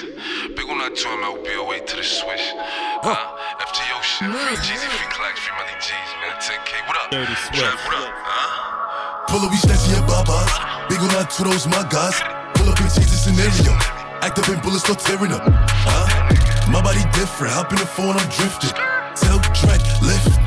[0.56, 2.56] Big one, that joint, man, we'll be away to the switch.
[3.04, 3.12] Huh?
[3.12, 6.32] Uh, FTO shit, free Jeezy, free Clacks, free Melly G's, man.
[6.40, 7.12] 10K, what up?
[7.12, 8.12] Dirty Trap, what up?
[8.16, 9.28] Huh?
[9.28, 10.48] Pull up, we snatching your babas.
[10.88, 12.16] Big one, that to those my guys.
[12.56, 13.76] Pull up and change the scenario.
[14.24, 15.44] Act up and bullets start tearing up.
[15.44, 16.72] Huh?
[16.72, 17.52] My body different.
[17.52, 18.72] Hop in the phone, I'm drifting.
[19.20, 20.45] Tell Drake, lift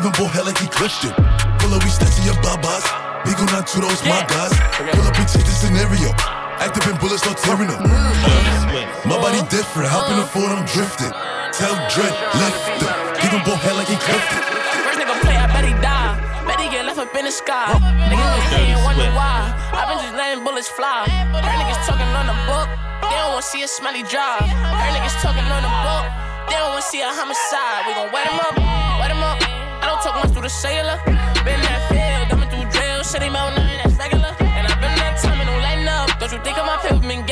[0.00, 1.12] Him boy hell like he him.
[1.60, 2.88] Pull up, we snatching your babas.
[3.28, 4.48] Big on to those my guys.
[4.96, 6.08] Pull up and change the scenario.
[6.56, 7.84] Act up and bullets start tearing up.
[9.04, 9.92] My body different.
[9.92, 11.12] Hop in the phone, I'm drifting.
[11.52, 12.88] Tell Drake, lift him.
[13.20, 14.20] Give him boy hell like he him.
[14.88, 16.16] First nigga play, I bet he die.
[16.48, 17.76] Bet he get left up in the sky.
[18.08, 19.52] Niggas been hating, wonder why.
[19.52, 21.12] i been just letting bullets fly.
[21.12, 22.72] Her niggas talking on the book.
[23.04, 24.48] They don't wanna see a smelly drive.
[24.48, 26.04] Her niggas talking on the book.
[26.48, 27.84] They don't wanna see a homicide.
[27.84, 28.59] We gon' wet him up,
[30.50, 30.98] sailor.
[31.46, 33.02] Been that field, dumbing through drill.
[33.04, 34.34] Shit ain't about nothing that's regular.
[34.40, 36.10] And I've been that time and don't lighten up.
[36.18, 37.24] Don't you think of my paper been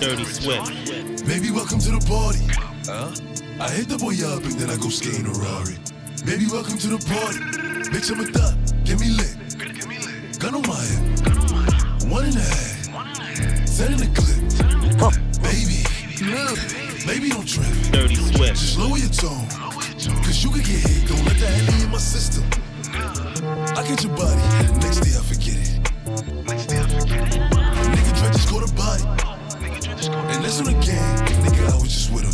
[0.00, 1.26] Dirty Swift.
[1.26, 2.40] Baby, welcome to the party.
[2.88, 3.12] Huh?
[3.60, 5.76] I hit the boy up and then I go skating a Rari.
[6.24, 7.36] Baby, welcome to the party.
[7.92, 8.56] Bitch, I'm a thot.
[8.88, 9.36] Get me lit.
[10.40, 11.04] Gun on my hip.
[12.08, 12.88] One and a half.
[13.76, 14.40] Ten in the clip.
[15.44, 15.84] Baby.
[17.04, 17.68] Baby, don't trip.
[17.92, 18.56] Dirty Swift.
[18.56, 19.44] Just lower your tone.
[20.24, 21.12] Cause you could get hit.
[21.12, 22.48] Don't let that handy in my system.
[23.76, 24.40] I get your body.
[24.80, 25.76] Next day I forget it.
[26.56, 26.79] Nigga,
[30.08, 31.18] And that's on the gang.
[31.44, 32.32] Nigga, I was just with him.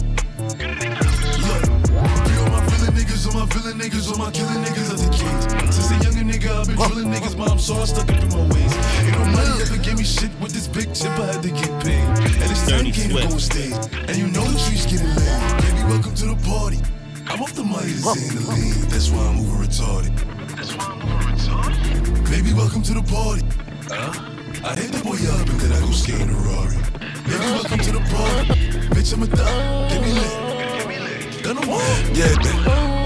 [1.43, 5.03] Look, be on my villain niggas, on my villain niggas, on my killing niggas as
[5.03, 5.73] a kid.
[5.75, 8.47] Since a younger nigga, I've been drilling niggas, but I'm so stuck up in my
[8.55, 8.73] ways.
[9.03, 12.07] Ain't nobody ever gave me shit with this big chip, I had to get paid.
[12.07, 13.29] And it's time Dirty game to Swift.
[13.29, 13.75] go on stage.
[14.09, 15.63] And you know the streets getting laid.
[15.67, 16.79] Baby, welcome to the party.
[17.27, 18.89] I'm off the money to say in the lean.
[18.95, 20.15] That's why I'm over retarded.
[20.55, 22.31] That's why I'm over retarded.
[22.31, 23.43] Baby, welcome to the party.
[23.91, 24.15] Huh?
[24.63, 26.79] I hit the boy up and then I go skating a Rari.
[27.27, 28.55] Baby, welcome to the party.
[28.95, 29.91] Bitch, I'm a thot.
[29.91, 31.43] Get me lit.
[31.43, 31.81] Gun on one.
[32.15, 32.63] Yeah, baby.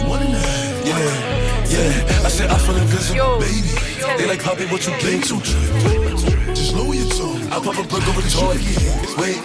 [0.08, 0.86] One and a half.
[0.86, 0.98] Yeah,
[1.72, 2.26] yeah.
[2.26, 3.68] I said I feel invisible, baby.
[4.18, 5.40] They like Poppy, what you been to?
[6.54, 7.42] Just lower your tone.
[7.50, 8.60] I pop a brick over the toilet.
[9.16, 9.40] Wait.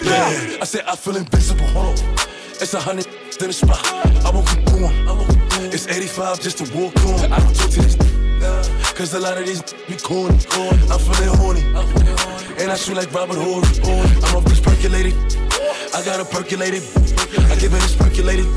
[0.02, 0.58] yeah.
[0.62, 1.66] I said I feel invincible.
[1.68, 2.37] Hold on.
[2.60, 3.86] It's a hundred in the spot.
[4.26, 4.92] I won't keep going.
[5.72, 7.32] It's 85 just to walk on.
[7.32, 7.96] I don't talk to this.
[8.98, 10.34] Cause a lot of these be corny.
[10.90, 11.62] I'm feeling horny.
[12.58, 13.62] And I shoot like Robert Horry.
[14.26, 15.14] I'm off this percolated.
[15.94, 16.82] I got a percolated.
[17.46, 18.48] I give it this percolated.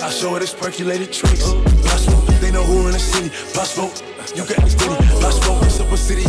[0.00, 1.52] I show her this percolated tricks.
[1.84, 3.28] Possible, they know who in the city.
[3.52, 3.92] Possible,
[4.34, 4.96] you can ask Diddy.
[5.20, 6.24] Possible, it's up a city.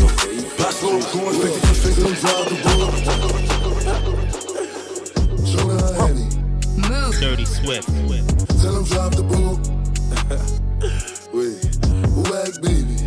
[0.59, 1.73] Possible, going 50 for
[3.47, 3.52] 50.
[7.23, 7.87] Dirty Swift.
[7.87, 9.59] Tell him drive the boat.
[11.33, 11.55] Wait,
[12.35, 12.97] asked baby?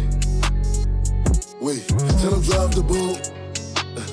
[1.61, 1.87] Wait,
[2.21, 3.31] tell him drive the boat.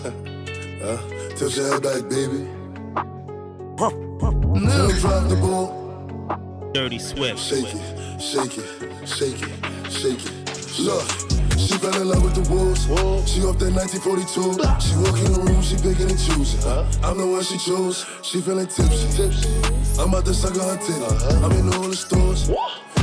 [0.83, 0.99] huh?
[1.37, 2.41] Tell your head back, baby.
[3.77, 6.73] Tell him drive the boat.
[6.73, 7.39] Dirty Swift.
[7.39, 9.51] Shake it, shake it, shake it,
[9.89, 10.79] shake it.
[10.79, 11.07] Look,
[11.63, 12.85] she fell in love with the wolves.
[13.29, 14.53] She off that 1942.
[14.83, 16.61] She walk in the room, she picking and choosing.
[17.03, 18.05] I'm the one she chose.
[18.21, 19.07] She feeling tipsy.
[19.99, 21.03] I'm about to suck on her titty.
[21.43, 22.49] I'm in all the stores.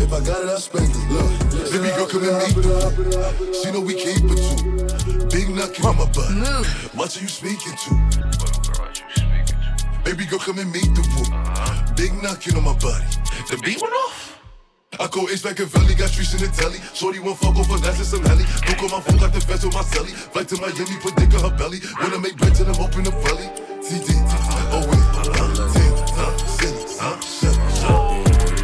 [0.01, 1.11] If I got it, I spend it.
[1.11, 1.31] Look,
[1.73, 3.55] baby girl, come and meet me.
[3.55, 5.27] She know we keep it too.
[5.29, 6.31] Big knuckin' on my butt.
[6.95, 7.91] What are you speaking to?
[10.05, 11.95] Baby girl, come and meet the woo.
[11.95, 13.05] Big knocking on my body.
[13.51, 14.30] The beat went off.
[14.99, 16.83] I go H back in Valley, got streets in the telly.
[16.93, 18.43] Shorty won't fuck over that's some heli.
[18.67, 20.11] Don't call my phone, got the fence on my celly.
[20.11, 21.79] Flight to Miami, put dick on her belly.
[22.03, 23.47] When I make bread to them, open the belly.
[23.87, 25.31] TD, uh, oh wait, huh,
[25.71, 27.55] ten, city, huh, shut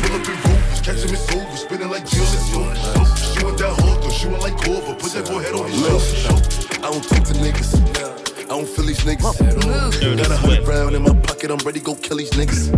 [0.03, 2.75] Pull up in rovers, catch him in silver, spinning like Jill and Silver.
[3.15, 4.99] She went down hard, though, she went like Corva.
[4.99, 6.83] Put that boy head on his shoulder.
[6.83, 7.71] I don't talk to niggas.
[8.47, 9.23] I don't feel these niggas.
[9.23, 12.76] Got a hundred round in my pocket, I'm ready to go kill these niggas.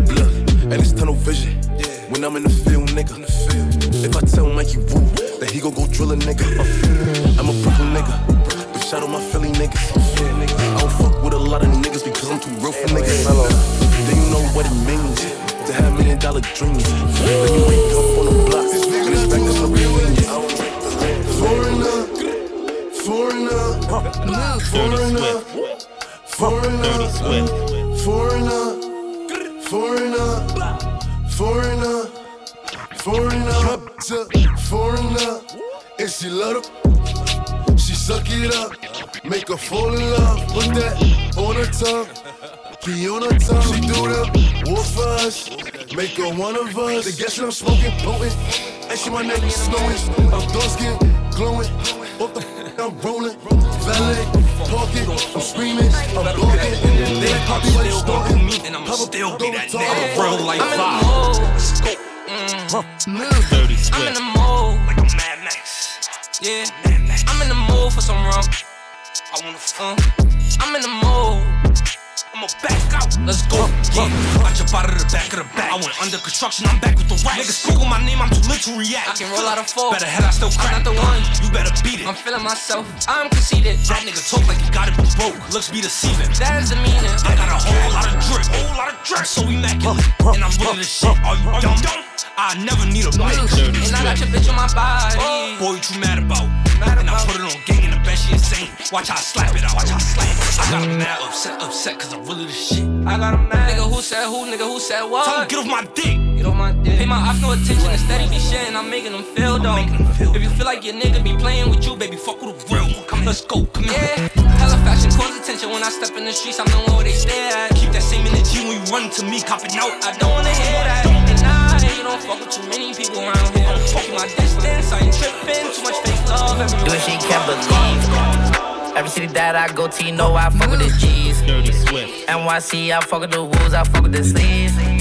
[79.48, 79.60] React.
[79.60, 79.92] I can roll out a four.
[79.92, 80.74] Better head, I still crack.
[80.74, 81.20] I'm not the one.
[81.40, 82.06] You better beat it.
[82.06, 82.86] I'm feeling myself.
[83.08, 83.78] I'm conceited.
[83.88, 85.36] That nigga talk like he got it but broke.
[85.52, 86.28] Looks be deceiving.
[86.38, 87.12] That is the meaning.
[87.24, 89.20] I got a whole lot of drip, whole lot of drip.
[89.20, 91.16] I'm so immaculate, and I'm really the shit.
[91.24, 92.04] Are you dumb?
[92.38, 93.34] I never need a mic.
[93.34, 95.16] And I got your bitch on my body.
[95.18, 96.46] Oh, boy, what you mad about?
[96.78, 98.70] Mad and I put it on gang and the bed, she insane.
[98.92, 100.60] Watch how I slap it out, watch how I slap it.
[100.60, 102.86] I got him mad, upset, upset, cause I'm really the shit.
[103.06, 105.26] I got a mad nigga who said who, nigga who said what?
[105.26, 106.27] Tell him get off my dick.
[106.38, 107.02] Get off my dick.
[107.02, 109.74] Pay my ops no attention, instead he be shitting, I'm making them feel though.
[109.74, 112.86] If you feel like your nigga be playing with you, baby, fuck with a real
[112.94, 113.06] one.
[113.10, 113.98] Come, let's go, come here.
[113.98, 117.18] Yeah, hella fashion cause attention when I step in the streets, I'm knowing where they
[117.18, 117.74] stay at.
[117.74, 119.90] Keep that same energy when you run to me, copping out.
[120.06, 121.10] I don't wanna hear that.
[121.10, 123.66] And I, you don't fuck with too many people around here.
[123.66, 125.66] I'm fucking my distance, I ain't tripping.
[125.74, 126.86] Too much fake love everywhere.
[126.86, 128.94] Do she can't believe.
[128.94, 131.42] Every city that I go to, you know I fuck with the G's.
[131.42, 132.30] Dirty Swift.
[132.30, 134.97] NYC, I fuck with the wolves, I fuck with the sleeves.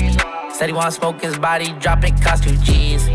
[0.58, 3.08] Said he wanna smoke his body, drop it, cost two G's.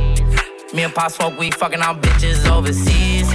[0.73, 3.29] Me and Pop smoke, we fucking out bitches overseas.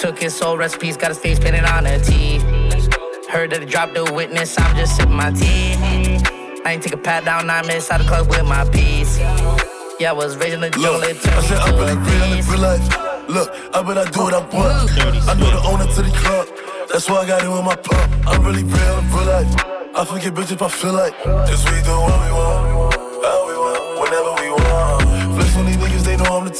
[0.00, 2.38] Took his soul recipes, got his face painted on a T.
[3.30, 5.74] Heard that he dropped the witness, I'm just sipping my tea.
[6.64, 9.18] I ain't take a pat down, I miss out the club with my piece.
[10.00, 11.96] Yeah, I was raised in the jungle, it I turned said I'm to really a
[11.96, 12.50] real in beast.
[12.50, 13.28] real life.
[13.28, 14.90] Look, I bet I do what I want.
[15.30, 16.48] I know the owner to the club.
[16.90, 18.26] That's why I got it with my pump.
[18.26, 19.54] I'm really real in real life.
[19.94, 21.14] I forget bitch if I feel like.
[21.22, 22.69] Cause we do what we want,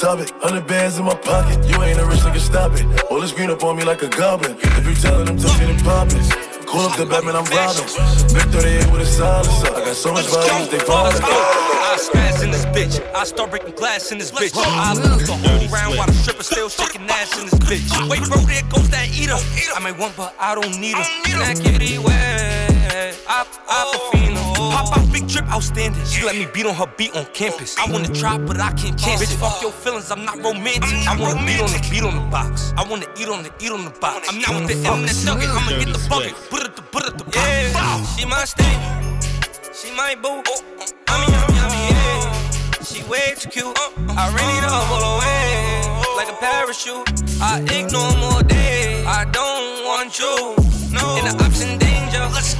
[0.01, 0.30] topic.
[0.40, 1.62] Hundred bands in my pocket.
[1.68, 2.84] You ain't a rich nigga, stop it.
[3.11, 4.57] All this green up on me like a goblin.
[4.59, 6.24] If you tellin' them tough and poppin'.
[6.64, 7.84] Call up the Batman, I'm robbing.
[8.32, 9.74] Big 38 with a silencer.
[9.74, 11.12] I got so much value, they falling.
[11.20, 13.03] I spaz in this bitch.
[13.14, 14.55] I start breaking glass in this bitch.
[14.57, 18.09] I lose the whole round while the stripper still shaking ass in this bitch.
[18.09, 19.36] Wait, bro, there goes that eater.
[19.74, 21.05] I may want, but I don't need her.
[21.42, 21.98] That kitty
[23.11, 23.25] wet.
[23.29, 24.55] I, Aquafina.
[24.55, 26.05] Pop out big drip outstanding.
[26.05, 27.77] She let me beat on her beat on campus.
[27.79, 30.91] I wanna try, but I can't chance Bitch, fuck your feelings, I'm not romantic.
[31.09, 32.73] I wanna beat on the beat on the box.
[32.77, 34.29] I wanna eat on the eat on the box.
[34.29, 36.35] I'm not with the internet nugget, I'ma get the bucket.
[36.51, 38.17] Put it the put it the Yeah, box.
[38.17, 38.75] she my stay.
[39.73, 40.29] She my boo.
[40.29, 40.87] Oh, oh, oh.
[41.09, 42.83] I mean, I mean, I mean, yeah.
[42.85, 43.79] She way too cute.
[44.09, 45.81] I really don't pull away
[46.17, 47.09] like a parachute.
[47.41, 49.07] I ignore more days.
[49.07, 50.55] I don't want you.
[50.93, 52.25] No, in the ops in danger.
[52.35, 52.60] Let's get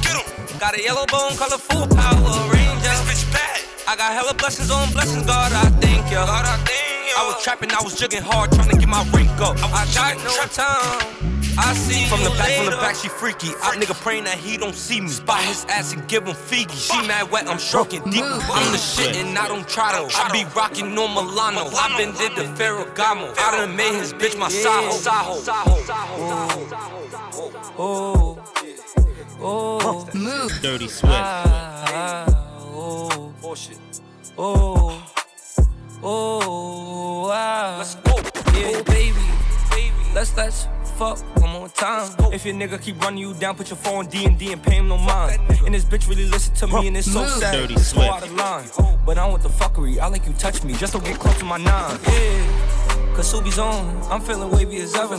[0.61, 2.81] Got a yellow bone, colorful Power Ranger.
[2.85, 3.61] This bitch bad.
[3.87, 6.17] I got hella blessings on blessings, God, I thank you.
[6.17, 7.15] God, I thank you.
[7.17, 9.57] I was trapping, I was jugging hard, trying to get my rank up.
[9.57, 11.41] I got no time.
[11.57, 12.63] I see From the you back, later.
[12.63, 13.49] from the back, she freaky.
[13.63, 15.07] Out nigga praying that he don't see me.
[15.07, 16.77] Spot his ass and give him figgy.
[16.77, 18.23] She mad wet, I'm stroking deep.
[18.23, 20.15] I'm the shit and I don't try to.
[20.15, 21.71] I be rocking on Milano.
[21.73, 23.33] I been did the Ferragamo.
[23.35, 24.93] I done made his bitch my Saho.
[27.79, 28.37] Oh,
[29.41, 30.51] oh, Move.
[30.61, 31.13] Dirty Swift.
[31.13, 32.25] ah,
[32.73, 33.33] oh,
[34.37, 35.03] oh,
[36.03, 37.75] oh, ah.
[37.79, 38.15] Let's go.
[38.59, 39.13] Yeah, baby,
[39.69, 39.91] baby.
[40.13, 40.67] Let's let's
[40.97, 42.11] fuck one more time.
[42.31, 44.75] If your nigga keep running you down, put your phone D and D and pay
[44.75, 45.39] him no mind.
[45.65, 47.53] And this bitch really listen to me, and it's so sad.
[47.53, 48.65] Dirty It's so out of line.
[49.05, 49.99] But I want the fuckery.
[49.99, 51.99] I like you touch me, just don't get close to my nine.
[52.07, 54.01] Yeah, cause Subi's on.
[54.09, 55.15] I'm feeling wavy as ever.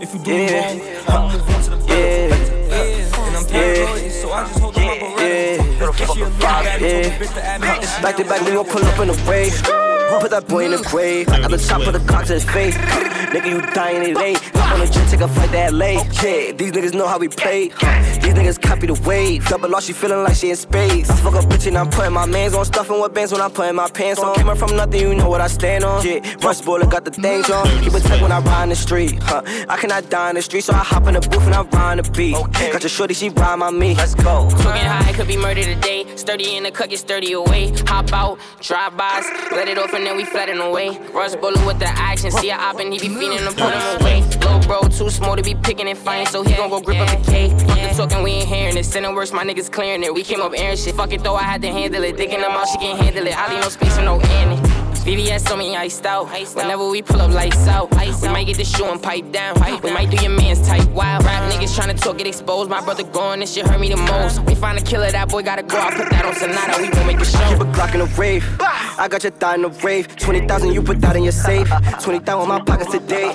[0.00, 2.36] If you do me wrong, I'ma move on to the better.
[2.68, 5.80] Yeah, and I'm paranoid, so I just hold on my beretta.
[5.80, 7.66] Let's get you a little told the bitch add me.
[8.02, 9.99] Back to back, we gon' pull up in the wave.
[10.18, 11.28] Put that boy in the grave.
[11.28, 12.76] I got the top put the cock to his face.
[13.30, 14.38] Nigga, you dying, it ain't.
[14.56, 16.02] Hop on the jet, take a flight to LA.
[16.22, 17.68] Yeah, these niggas know how we play.
[17.68, 19.46] These niggas copy the wave.
[19.46, 21.08] Double loss, she feeling like she in space.
[21.08, 22.64] I fuck a bitch and I'm putting my mans on.
[22.64, 24.34] Stuffing with bands when I'm putting my pants on.
[24.34, 26.04] Came up from nothing, you know what I stand on.
[26.04, 27.66] Yeah, rush bullet, got the things on.
[27.82, 29.22] Keep it tight when I ride in the street.
[29.22, 29.42] Huh.
[29.68, 32.04] I cannot die in the street, so I hop in the booth and I ride
[32.04, 32.34] the beat.
[32.34, 33.94] Got your shorty, she ride my me.
[33.94, 34.48] Let's go.
[34.48, 36.04] Smoking high, could be murder today.
[36.16, 37.72] Sturdy in the cut, get sturdy away.
[37.86, 40.98] Hop out, drive bys, let it off and then we flatten away.
[41.12, 44.22] Rush bullet with the action, see a op and he be feeding put him away.
[44.40, 47.22] Low bro, too small to be picking and fighting, so he gon' go grip up
[47.22, 47.50] the K.
[47.50, 48.86] Fuck the talking, we ain't hearing it.
[48.86, 50.14] Sending worse, my niggas clearing it.
[50.14, 50.94] We came up airing shit.
[50.94, 52.16] Fuck it though, I had to handle it.
[52.16, 53.36] Digging them out, she can't handle it.
[53.36, 54.69] I leave no space for no Annie.
[55.10, 56.30] VVS on me iced out.
[56.54, 57.90] Whenever we pull up lights out,
[58.22, 59.56] we might get the shoe and pipe down.
[59.82, 61.24] We might do your man's type wild.
[61.24, 62.70] Rap niggas tryna talk, get exposed.
[62.70, 64.38] My brother going, this shit hurt me the most.
[64.44, 65.80] We find a killer, that boy gotta go.
[65.80, 67.38] I put that on Sonata, we gon' make a show.
[67.48, 68.44] Keep a Glock in the rave.
[68.60, 70.14] I got your thigh in the rave.
[70.16, 71.68] 20,000, you put that in your safe.
[72.00, 73.34] 20,000 in my pockets today.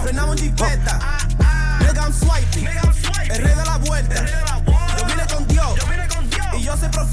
[0.00, 1.00] Frenamos jipeta,
[1.80, 2.66] Megan Swipey,
[3.30, 4.45] el rey de la vuelta.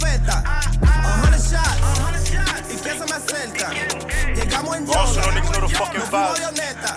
[0.04, 0.44] Profeta.
[0.46, 3.72] A hundred shots y que se me acerca.
[4.36, 6.18] Llegamos en Also, no niggas know the nos fuimos vibe.
[6.18, 6.96] avioneta.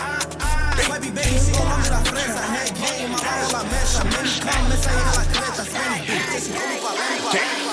[0.89, 2.43] Baby, baby, sigo dando la fresa.
[2.55, 4.05] Head game, abajo la mesa.
[4.05, 5.65] Many come, mesa llega la creta.
[5.65, 7.66] Spinning bitches, como paleta.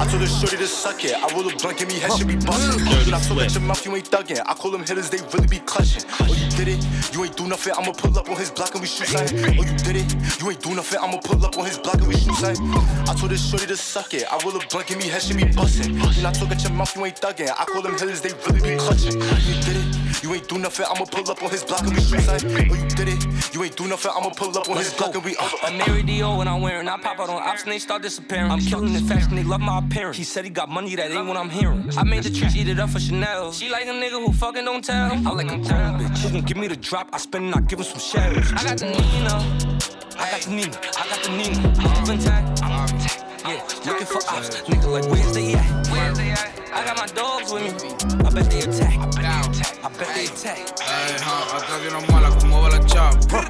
[0.00, 1.12] I told this shorty to suck it.
[1.12, 3.04] I roll a blunt, give me head, should be bustin'.
[3.04, 4.40] Dude, I told at your mouth, you ain't thuggin'.
[4.46, 6.04] I call them hitters, they really be clutching.
[6.20, 7.12] Oh, you did it?
[7.12, 9.58] You ain't do nothing, I'ma pull up on his block and we shoot something.
[9.58, 10.40] Oh, you did it?
[10.40, 12.66] You ain't do nothing, I'ma pull up on his block and we shoot something.
[13.10, 14.24] I told this shorty to suck it.
[14.32, 16.00] I roll a blunt, give me head, should be bustin'.
[16.00, 17.50] I told at your mouth, you ain't thuggin'.
[17.50, 19.20] I call them hitters, they really be clutching.
[19.20, 19.99] Oh, you did it?
[20.22, 22.70] You ain't do nothing, I'ma pull up on his block and we shoot something.
[22.70, 23.54] Oh, you did it?
[23.54, 26.02] You ain't do nothing, I'ma pull up on his block and we uh, A Mary
[26.02, 26.88] Dio when I'm wearing.
[26.88, 28.50] I pop out on ops and they start disappearing.
[28.50, 30.18] I'm killing the fashion, they love my appearance.
[30.18, 31.88] He said he got money, that ain't what I'm hearing.
[31.96, 33.52] I made the trick, eat it up for Chanel.
[33.52, 35.10] She like a nigga who fucking don't tell.
[35.10, 36.18] I like a grown bitch.
[36.18, 37.08] Who gon' give me the drop?
[37.14, 38.52] I spend and I give him some shells.
[38.52, 39.34] I got the Nina.
[40.18, 40.76] I got the Nina.
[40.98, 41.74] I got the Nina.
[41.78, 42.62] I'm intact.
[42.62, 43.24] I'm intact.
[43.46, 44.60] Yeah, looking for ops.
[44.68, 45.88] Nigga like, where's they at?
[45.88, 46.59] Where's they at?
[46.72, 47.90] I got my dogs with me.
[48.24, 48.96] I bet they attack.
[48.96, 49.78] I bet they attack.
[49.82, 50.58] I bet they attack.
[50.80, 53.40] Ey, ja, acá viene mala como va la chapa.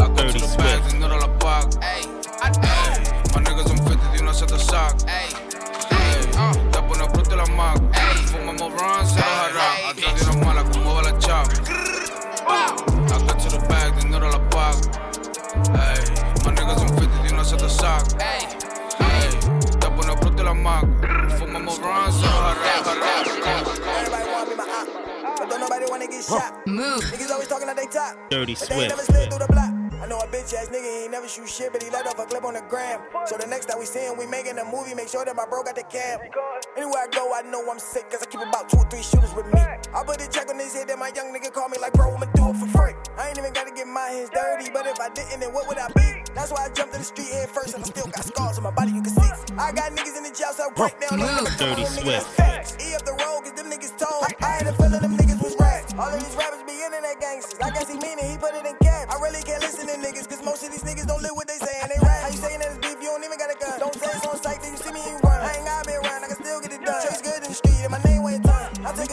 [0.00, 1.68] Acá to the bag, dinero a la paga.
[1.82, 2.06] Ey,
[3.34, 4.94] my niggas son 50 de una seta sac.
[5.06, 5.28] Ey,
[6.72, 7.78] te pone fruta la mac.
[8.30, 9.90] Fumamos run, se los hará.
[9.90, 11.52] Acá viene mala como va la chapa.
[13.14, 14.78] Acá to the bag, dinero a la paga.
[15.74, 16.00] Ey,
[16.44, 18.02] my niggas son 50 de una seta sac.
[18.18, 19.28] Ey,
[19.78, 20.86] te pone fruta la mac.
[22.92, 26.66] Everybody wanna my op, but don't nobody wanna get shot.
[26.66, 27.00] Move.
[27.04, 29.18] Niggas always talking that they top, Dirty but they ain't never Swift.
[29.18, 29.72] slid through the block.
[30.02, 32.18] I know a bitch ass nigga, he ain't never shoot shit, but he let off
[32.18, 33.00] a clip on the gram.
[33.26, 35.46] So the next time we see him, we making a movie, make sure that my
[35.46, 36.18] bro got the cam.
[36.76, 39.32] Anywhere I go, I know I'm sick, cause I keep about two or three shooters
[39.34, 39.60] with me.
[39.60, 42.12] I put a check on his head, then my young nigga call me like, bro,
[42.14, 42.94] I'ma do it for free.
[43.18, 45.78] I ain't even gotta get my hands dirty, but if I didn't, then what would
[45.78, 46.24] I be?
[46.34, 48.64] That's why I jumped in the street head first, and I still got scars on
[48.64, 49.30] my body, you can see.
[49.58, 52.80] I got niggas in the jail cell right now, looking at Dirty them niggas Swift.
[52.80, 54.24] E up the road, cause them niggas told.
[54.40, 55.92] I had a feeling them niggas was rats.
[55.92, 57.60] All of these rappers be internet gangsters.
[57.60, 59.12] I guess he mean it, he put it in caps.
[59.12, 61.60] I really can't listen to niggas, cause most of these niggas don't live what they
[61.60, 61.92] saying.
[61.92, 62.24] They rap.
[62.24, 63.76] How you saying that it's beef, you don't even got a gun.
[63.76, 65.36] Don't say it's on sight, then you see me, you run.
[65.36, 66.96] I ain't gotta be around, I can still get it done.
[67.04, 68.00] Chase good in the street, and my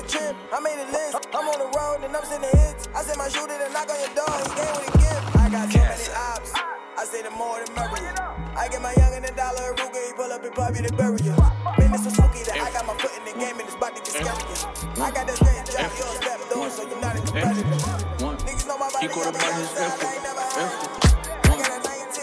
[0.10, 1.22] trip, I made a list.
[1.30, 2.90] I'm on the road, and I'm sending hits.
[2.98, 5.24] I sent my shooter to knock on your door, he came with a gift.
[5.38, 6.52] I got so many ops.
[6.98, 8.12] I say the more the merrier.
[8.58, 10.84] I get my young in the dollar a Ruger, he pull up and pop you
[10.84, 11.32] to bury you.
[11.78, 13.96] Man, it's so spooky that I got my foot in the game and it's about
[13.96, 14.36] to get scary.
[15.00, 17.78] I got that straight job, you don't step through it, so you're not a competitor.
[18.20, 21.10] Niggas know my body, Equal to got me money is outside, I ain't never had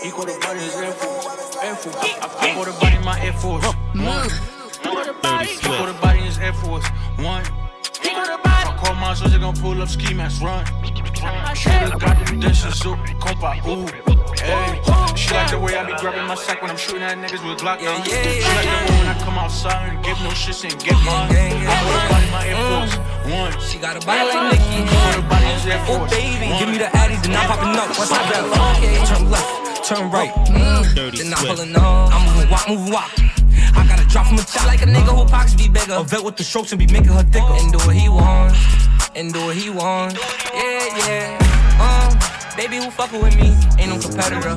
[0.05, 1.57] Equal to body is Air Force.
[1.63, 1.97] Air Force.
[1.97, 3.65] I equal the body my Air Force.
[3.65, 4.29] One.
[4.85, 5.05] Equal
[5.89, 6.87] the body is Air Force.
[7.17, 7.66] One.
[8.45, 10.65] I call my soldier gon' pull up ski mask, run.
[11.55, 13.87] Should've got the redemption suit, compa, ooh.
[14.37, 14.81] Hey,
[15.17, 17.59] she like the way I be grabbing my sack when I'm shooting at niggas with
[17.59, 18.07] Glock guns.
[18.07, 21.33] She like the way when I come outside and give no shits and get mine.
[21.33, 22.95] I put the body my Air Force.
[23.33, 23.53] One.
[23.61, 24.85] She got a body like Nicki.
[24.85, 26.59] Equal the body is Air Oh baby, One.
[26.61, 27.89] give me the Addy, then I'm popping up.
[27.97, 28.23] What's up,
[29.09, 30.33] turn left, turn right.
[30.95, 32.13] Dirty Then I'm pulling up.
[32.13, 33.11] I'm moving wop, moving wop.
[33.77, 35.95] I gotta drop from a top like a nigga who pockets be bigger.
[35.95, 37.53] A vet with the strokes and be making her thicker.
[37.61, 38.57] And do what he want,
[39.15, 40.19] and do what he want.
[40.55, 41.39] Yeah, yeah.
[41.79, 42.17] Um,
[42.57, 44.57] baby who fucking with me ain't no competitor.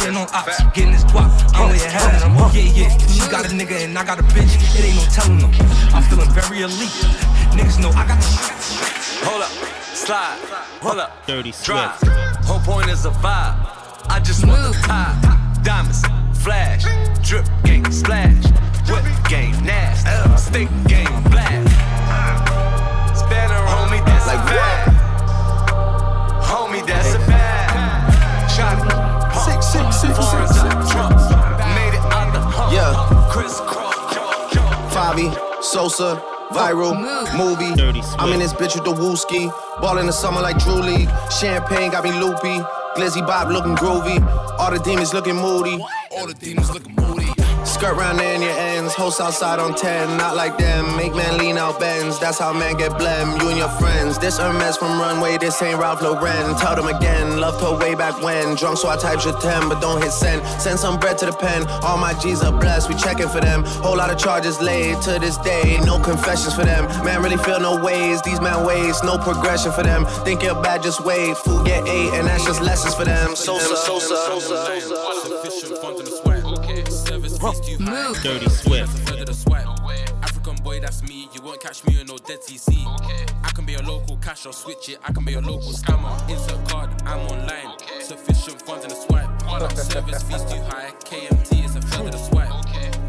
[0.00, 1.30] Shit on ops, getting this guap.
[1.54, 2.34] I'm way ahead of them.
[2.56, 2.98] Yeah, yeah.
[3.06, 4.56] She got a nigga and I got a bitch.
[4.74, 5.52] It ain't no telling them.
[5.94, 6.96] I'm feeling very elite.
[7.52, 9.28] Niggas know I got the shit.
[9.28, 9.50] Hold up,
[9.94, 10.38] slide,
[10.80, 11.98] hold up, Dirty drive.
[11.98, 12.16] Swift.
[12.46, 13.54] Whole point is a vibe.
[14.08, 15.14] I just want the top
[15.62, 16.02] diamonds,
[16.42, 16.82] flash.
[17.22, 18.44] Drip game splash.
[18.90, 20.10] Whip game nasty.
[20.10, 21.70] Uh, stick game blast.
[23.16, 24.88] Spanner homie, that's like a bad.
[26.42, 28.50] Homie, that's a bad.
[28.50, 28.76] Shot
[29.44, 31.12] six, six, six, Foreigns six, up.
[31.78, 32.72] Made it out the hump.
[32.74, 33.28] Yeah.
[33.30, 33.92] Chris Cross.
[34.92, 35.32] Favi,
[35.62, 36.20] Sosa,
[36.50, 37.72] viral, oh, movie.
[38.18, 39.50] I'm in this bitch with the wooski.
[39.80, 41.08] Ball in the summer like Drew League.
[41.40, 42.60] Champagne got me loopy.
[42.96, 44.20] Glizzy Bob looking groovy.
[44.58, 45.78] All the demons looking moody.
[46.14, 47.32] All the demons looking moody.
[47.64, 48.92] Skirt round in your ends.
[48.92, 50.18] Host outside on 10.
[50.18, 50.96] Not like them.
[50.96, 52.18] Make man lean out bends.
[52.18, 53.40] That's how man get blem.
[53.40, 54.18] You and your friends.
[54.18, 55.38] This Hermes from Runway.
[55.38, 56.56] This ain't Ralph Lauren.
[56.56, 57.40] Tell them again.
[57.40, 58.56] Loved her way back when.
[58.56, 60.44] Drunk so I type your 10, but don't hit send.
[60.60, 61.66] Send some bread to the pen.
[61.82, 62.90] All my G's are blessed.
[62.90, 63.64] We checking for them.
[63.80, 65.80] Whole lot of charges laid to this day.
[65.84, 66.84] No confessions for them.
[67.04, 68.20] Man really feel no ways.
[68.22, 69.02] These man ways.
[69.02, 70.04] No progression for them.
[70.24, 71.36] Think you're bad, just wait.
[71.38, 73.34] Food get eight, and that's just lessons for them.
[73.34, 75.21] Sosa, Sosa, Sufficient
[77.42, 78.22] Service fees.
[78.22, 79.08] Dirty Swift.
[79.08, 79.66] Further the swipe.
[80.22, 81.28] African boy, that's me.
[81.34, 82.86] You won't catch me in no dead TC.
[83.42, 85.00] I can be a local cash or switch it.
[85.04, 86.14] I can be a local scammer.
[86.30, 87.76] Insert card, I'm online.
[88.00, 89.28] Sufficient funds in the swipe.
[89.76, 90.92] Service fees too high.
[91.04, 92.52] KMT is a further the swipe.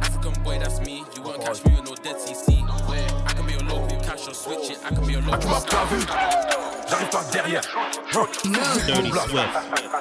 [0.01, 1.05] African boy, that's me.
[1.15, 2.63] You won't catch me in no dead TC.
[4.25, 4.79] Or switch it.
[4.85, 5.99] I can be a local m'as pas vu,
[6.87, 7.61] j'arrive par derrière.
[8.13, 8.49] Dirty.
[8.49, 8.87] Swift.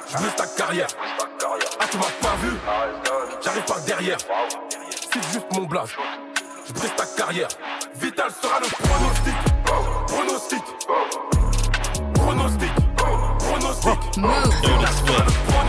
[0.07, 0.87] Je brise ta carrière.
[1.79, 2.51] Ah, tu m'as pas vu,
[3.43, 4.17] j'arrive par derrière.
[5.11, 5.93] C'est juste mon blast.
[6.67, 7.49] Je brise ta carrière.
[7.95, 9.35] Vital sera le pronostic.
[10.07, 10.63] Pronostic.
[12.13, 12.71] Pronostic.
[13.39, 13.99] Pronostic.
[14.21, 15.51] Vital sera le pronostic.
[15.51, 15.62] Pronostic.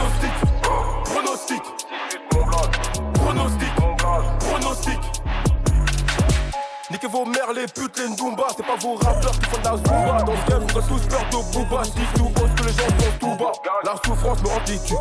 [7.06, 8.44] Vos mères, les putes, les Ndumba.
[8.56, 10.22] C'est pas vos rappeurs qui font de la zumba.
[10.22, 11.82] Dans ce game, êtes tous peur de Booba.
[11.82, 13.52] Dis tout haut, que les gens font tout bas.
[13.84, 14.94] La souffrance me remplit tu.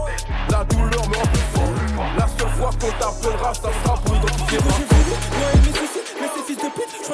[0.49, 1.62] La douleur me remplit fou.
[2.18, 5.82] La seule fois qu'on t'appellera, ça sera pour identifier ma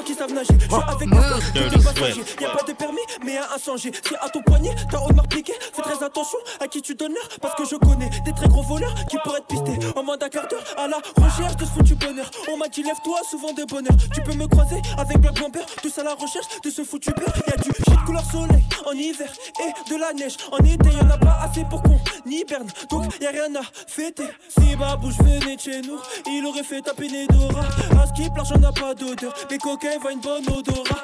[0.10, 0.54] qu'ils savent nager.
[0.60, 1.22] Je suis avec moi,
[1.54, 2.24] Dirty tout est passager.
[2.42, 3.92] Y'a pas de permis, mais y'a un changer.
[3.92, 7.30] Si à ton poignet, t'as Audemars piqué, fais très attention à qui tu donnes l'heure.
[7.42, 10.30] Parce que je connais des très gros voleurs qui pourraient te pister en moins d'un
[10.30, 12.32] quart d'heure à la recherche de ce foutu bonheur.
[12.52, 13.94] On m'a dit lève-toi, souvent de bonheur.
[14.14, 17.34] Tu peux me croiser avec Black Bomber, tous à la recherche de ce foutu beurre.
[17.48, 19.32] Y'a du shit couleur soleil en hiver
[19.64, 20.90] et de la neige en été.
[20.90, 24.24] Y'en a pas assez pour qu'on hiberne, donc y'a rien à fêter.
[24.50, 27.62] Si Babouche venait de chez nous, il aurait fait taper Nedora.
[28.02, 31.04] À skip, l'argent n'a pas d'odeur, mais coquin va une bonne odorat.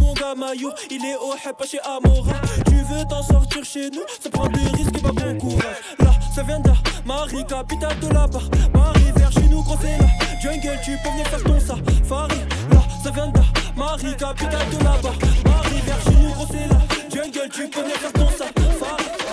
[0.00, 2.34] Mon gars maillot, il est au pas chez Amora.
[2.66, 5.76] Tu veux t'en sortir chez nous, ça prend des risques et pas bon courage.
[6.00, 6.70] Là, ça vient de
[7.06, 8.28] Marie, capitale de barre.
[8.74, 10.06] Marie, vers chez nous, gros là.
[10.42, 12.40] Jungle, tu peux venir faire ton safari.
[12.72, 13.40] Là, ça vient de
[13.76, 15.00] Marie, capitale de barre.
[15.44, 16.78] Marie, vers chez nous, gros là.
[17.14, 19.23] Jungle, tu peux venir faire ton safari.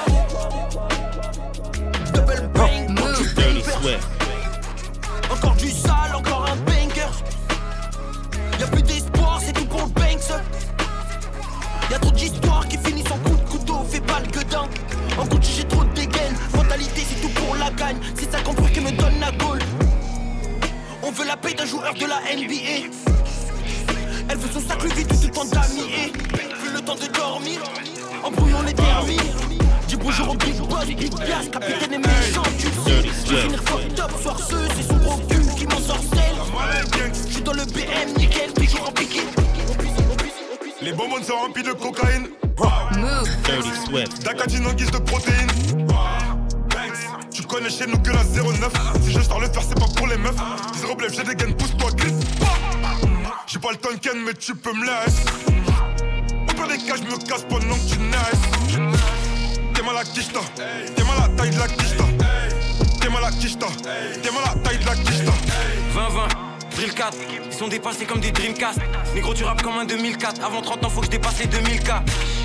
[67.45, 68.79] Ils sont dépassés comme des Dreamcast.
[69.13, 70.43] Négro, tu rappes comme un 2004.
[70.43, 72.01] Avant 30 ans, faut que je dépasse les 2000K.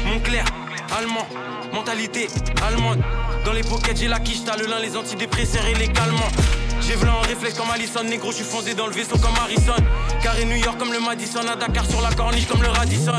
[0.07, 0.45] Montclair,
[0.99, 1.27] allemand,
[1.73, 2.29] mentalité
[2.67, 3.03] allemande.
[3.45, 6.31] Dans les pockets, j'ai la quiche, t'as le lin, les antidépresseurs et les calmants.
[6.81, 9.75] J'ai v'là en réflexe comme Allison, négro, je suis fondé dans le vaisseau comme Harrison.
[10.23, 13.13] Carré New York comme le Madison, à Dakar sur la corniche comme le Radisson.